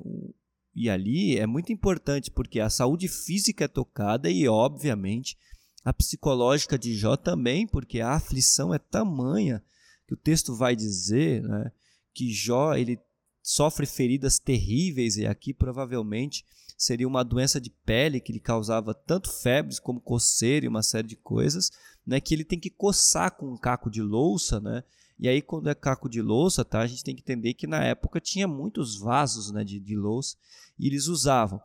[0.76, 5.38] e ali é muito importante porque a saúde física é tocada e obviamente
[5.84, 9.64] a psicológica de Jó também, porque a aflição é tamanha
[10.08, 11.72] que o texto vai dizer, né,
[12.14, 13.00] que Jó ele
[13.42, 16.46] sofre feridas terríveis e aqui provavelmente
[16.78, 21.08] seria uma doença de pele que lhe causava tanto febres como coceira e uma série
[21.08, 21.72] de coisas,
[22.06, 24.84] né, que ele tem que coçar com um caco de louça, né?
[25.22, 27.84] E aí quando é caco de louça, tá, a gente tem que entender que na
[27.84, 30.36] época tinha muitos vasos, né, de, de louça
[30.78, 31.62] e eles usavam.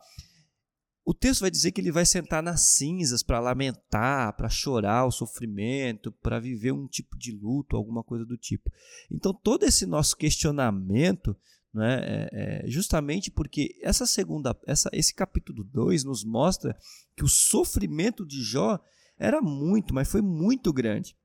[1.03, 5.11] O texto vai dizer que ele vai sentar nas cinzas para lamentar, para chorar o
[5.11, 8.69] sofrimento, para viver um tipo de luto, alguma coisa do tipo.
[9.09, 11.35] Então, todo esse nosso questionamento
[11.77, 11.99] né?
[12.01, 12.29] É,
[12.65, 16.75] é, justamente porque essa segunda, essa, esse capítulo 2 nos mostra
[17.15, 18.79] que o sofrimento de Jó
[19.17, 21.15] era muito, mas foi muito grande.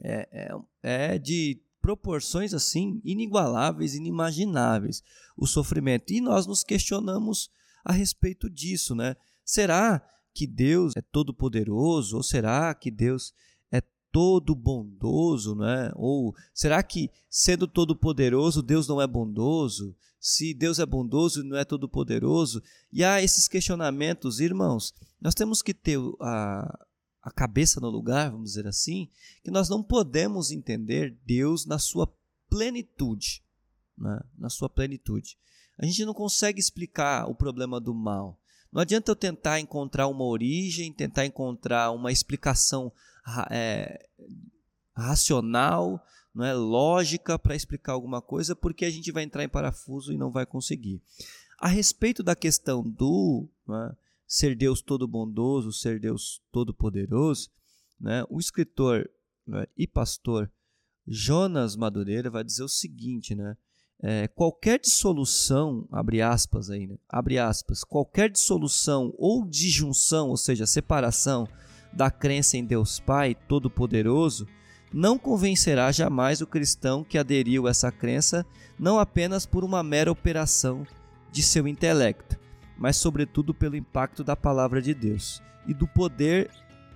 [0.00, 0.28] É,
[0.82, 5.02] é, é de proporções assim inigualáveis, inimagináveis
[5.36, 6.12] o sofrimento.
[6.12, 7.50] E nós nos questionamos
[7.84, 9.16] a respeito disso, né?
[9.44, 10.02] Será
[10.34, 13.32] que Deus é todo poderoso ou será que Deus
[14.10, 15.90] todo bondoso, né?
[15.94, 19.94] Ou será que sendo todo poderoso Deus não é bondoso?
[20.20, 22.62] Se Deus é bondoso e não é todo poderoso?
[22.92, 24.92] E há esses questionamentos, irmãos.
[25.20, 26.86] Nós temos que ter a,
[27.28, 29.08] a cabeça no lugar, vamos dizer assim,
[29.44, 32.10] que nós não podemos entender Deus na sua
[32.48, 33.42] plenitude,
[33.96, 34.20] né?
[34.36, 35.38] na sua plenitude.
[35.78, 38.40] A gente não consegue explicar o problema do mal.
[38.72, 42.90] Não adianta eu tentar encontrar uma origem, tentar encontrar uma explicação
[43.50, 44.08] é,
[44.94, 46.02] racional,
[46.34, 50.18] não é lógica para explicar alguma coisa, porque a gente vai entrar em parafuso e
[50.18, 51.00] não vai conseguir.
[51.58, 53.96] A respeito da questão do é,
[54.28, 57.48] ser Deus todo bondoso, ser Deus todo poderoso,
[57.98, 59.08] né, o escritor
[59.46, 60.50] né, e pastor
[61.06, 63.56] Jonas Madureira vai dizer o seguinte, né?
[64.00, 66.96] É, qualquer dissolução, abre aspas aí, né?
[67.08, 71.48] Abre aspas, qualquer dissolução ou disjunção, ou seja, separação
[71.92, 74.46] da crença em Deus Pai Todo-Poderoso,
[74.92, 78.46] não convencerá jamais o cristão que aderiu a essa crença
[78.78, 80.86] não apenas por uma mera operação
[81.32, 82.38] de seu intelecto,
[82.78, 86.50] mas sobretudo pelo impacto da palavra de Deus e do poder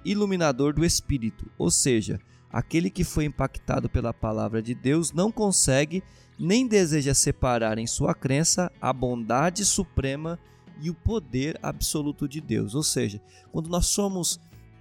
[0.05, 2.21] iluminador do Espírito, ou seja,
[2.51, 6.03] aquele que foi impactado pela palavra de Deus não consegue
[6.39, 10.39] nem deseja separar em sua crença a bondade suprema
[10.81, 12.75] e o poder absoluto de Deus.
[12.75, 13.21] Ou seja,
[13.53, 14.41] quando nós somos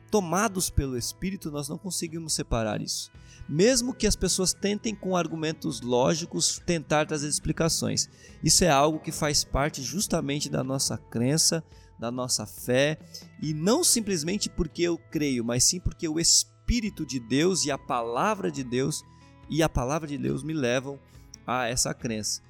[0.10, 3.12] tomados pelo Espírito, nós não conseguimos separar isso.
[3.52, 8.10] Mesmo que as pessoas tentem com argumentos lógicos tentar trazer explicações.
[8.42, 11.62] Isso é algo que faz parte justamente da nossa crença,
[12.00, 12.98] da nossa fé,
[13.42, 17.78] e não simplesmente porque eu creio, mas sim porque o Espírito de Deus e a
[17.78, 19.04] palavra de Deus
[19.50, 20.98] e a palavra de Deus me levam
[21.46, 22.42] a essa crença.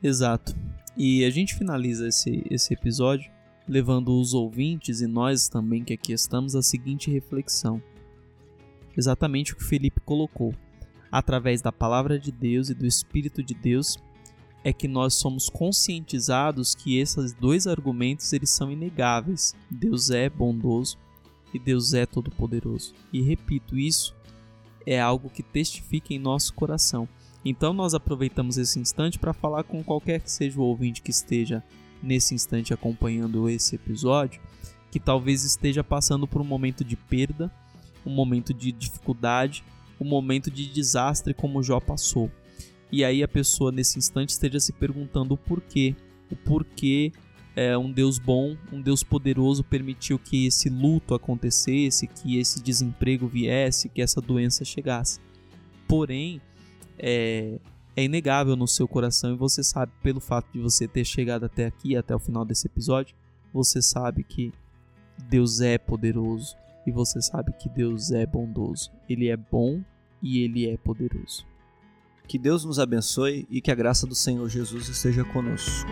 [0.00, 0.54] Exato.
[0.96, 3.28] E a gente finaliza esse, esse episódio
[3.66, 7.82] levando os ouvintes e nós também que aqui estamos à seguinte reflexão.
[8.98, 10.52] Exatamente o que Felipe colocou.
[11.10, 13.96] Através da palavra de Deus e do Espírito de Deus
[14.64, 19.54] é que nós somos conscientizados que esses dois argumentos eles são inegáveis.
[19.70, 20.98] Deus é bondoso
[21.54, 22.92] e Deus é todo-poderoso.
[23.12, 24.16] E repito, isso
[24.84, 27.08] é algo que testifica em nosso coração.
[27.44, 31.62] Então nós aproveitamos esse instante para falar com qualquer que seja o ouvinte que esteja
[32.02, 34.40] nesse instante acompanhando esse episódio,
[34.90, 37.50] que talvez esteja passando por um momento de perda,
[38.08, 39.62] um momento de dificuldade,
[40.00, 42.30] um momento de desastre como Jó passou.
[42.90, 45.94] E aí a pessoa nesse instante esteja se perguntando o porquê,
[46.30, 47.12] o porquê
[47.54, 53.26] é, um Deus bom, um Deus poderoso permitiu que esse luto acontecesse, que esse desemprego
[53.26, 55.20] viesse, que essa doença chegasse.
[55.86, 56.40] Porém,
[56.98, 57.58] é,
[57.96, 61.66] é inegável no seu coração e você sabe, pelo fato de você ter chegado até
[61.66, 63.14] aqui, até o final desse episódio,
[63.52, 64.52] você sabe que
[65.28, 66.56] Deus é poderoso
[66.86, 68.90] e você sabe que Deus é bondoso.
[69.08, 69.82] Ele é bom
[70.22, 71.46] e ele é poderoso.
[72.26, 75.88] Que Deus nos abençoe e que a graça do Senhor Jesus esteja conosco.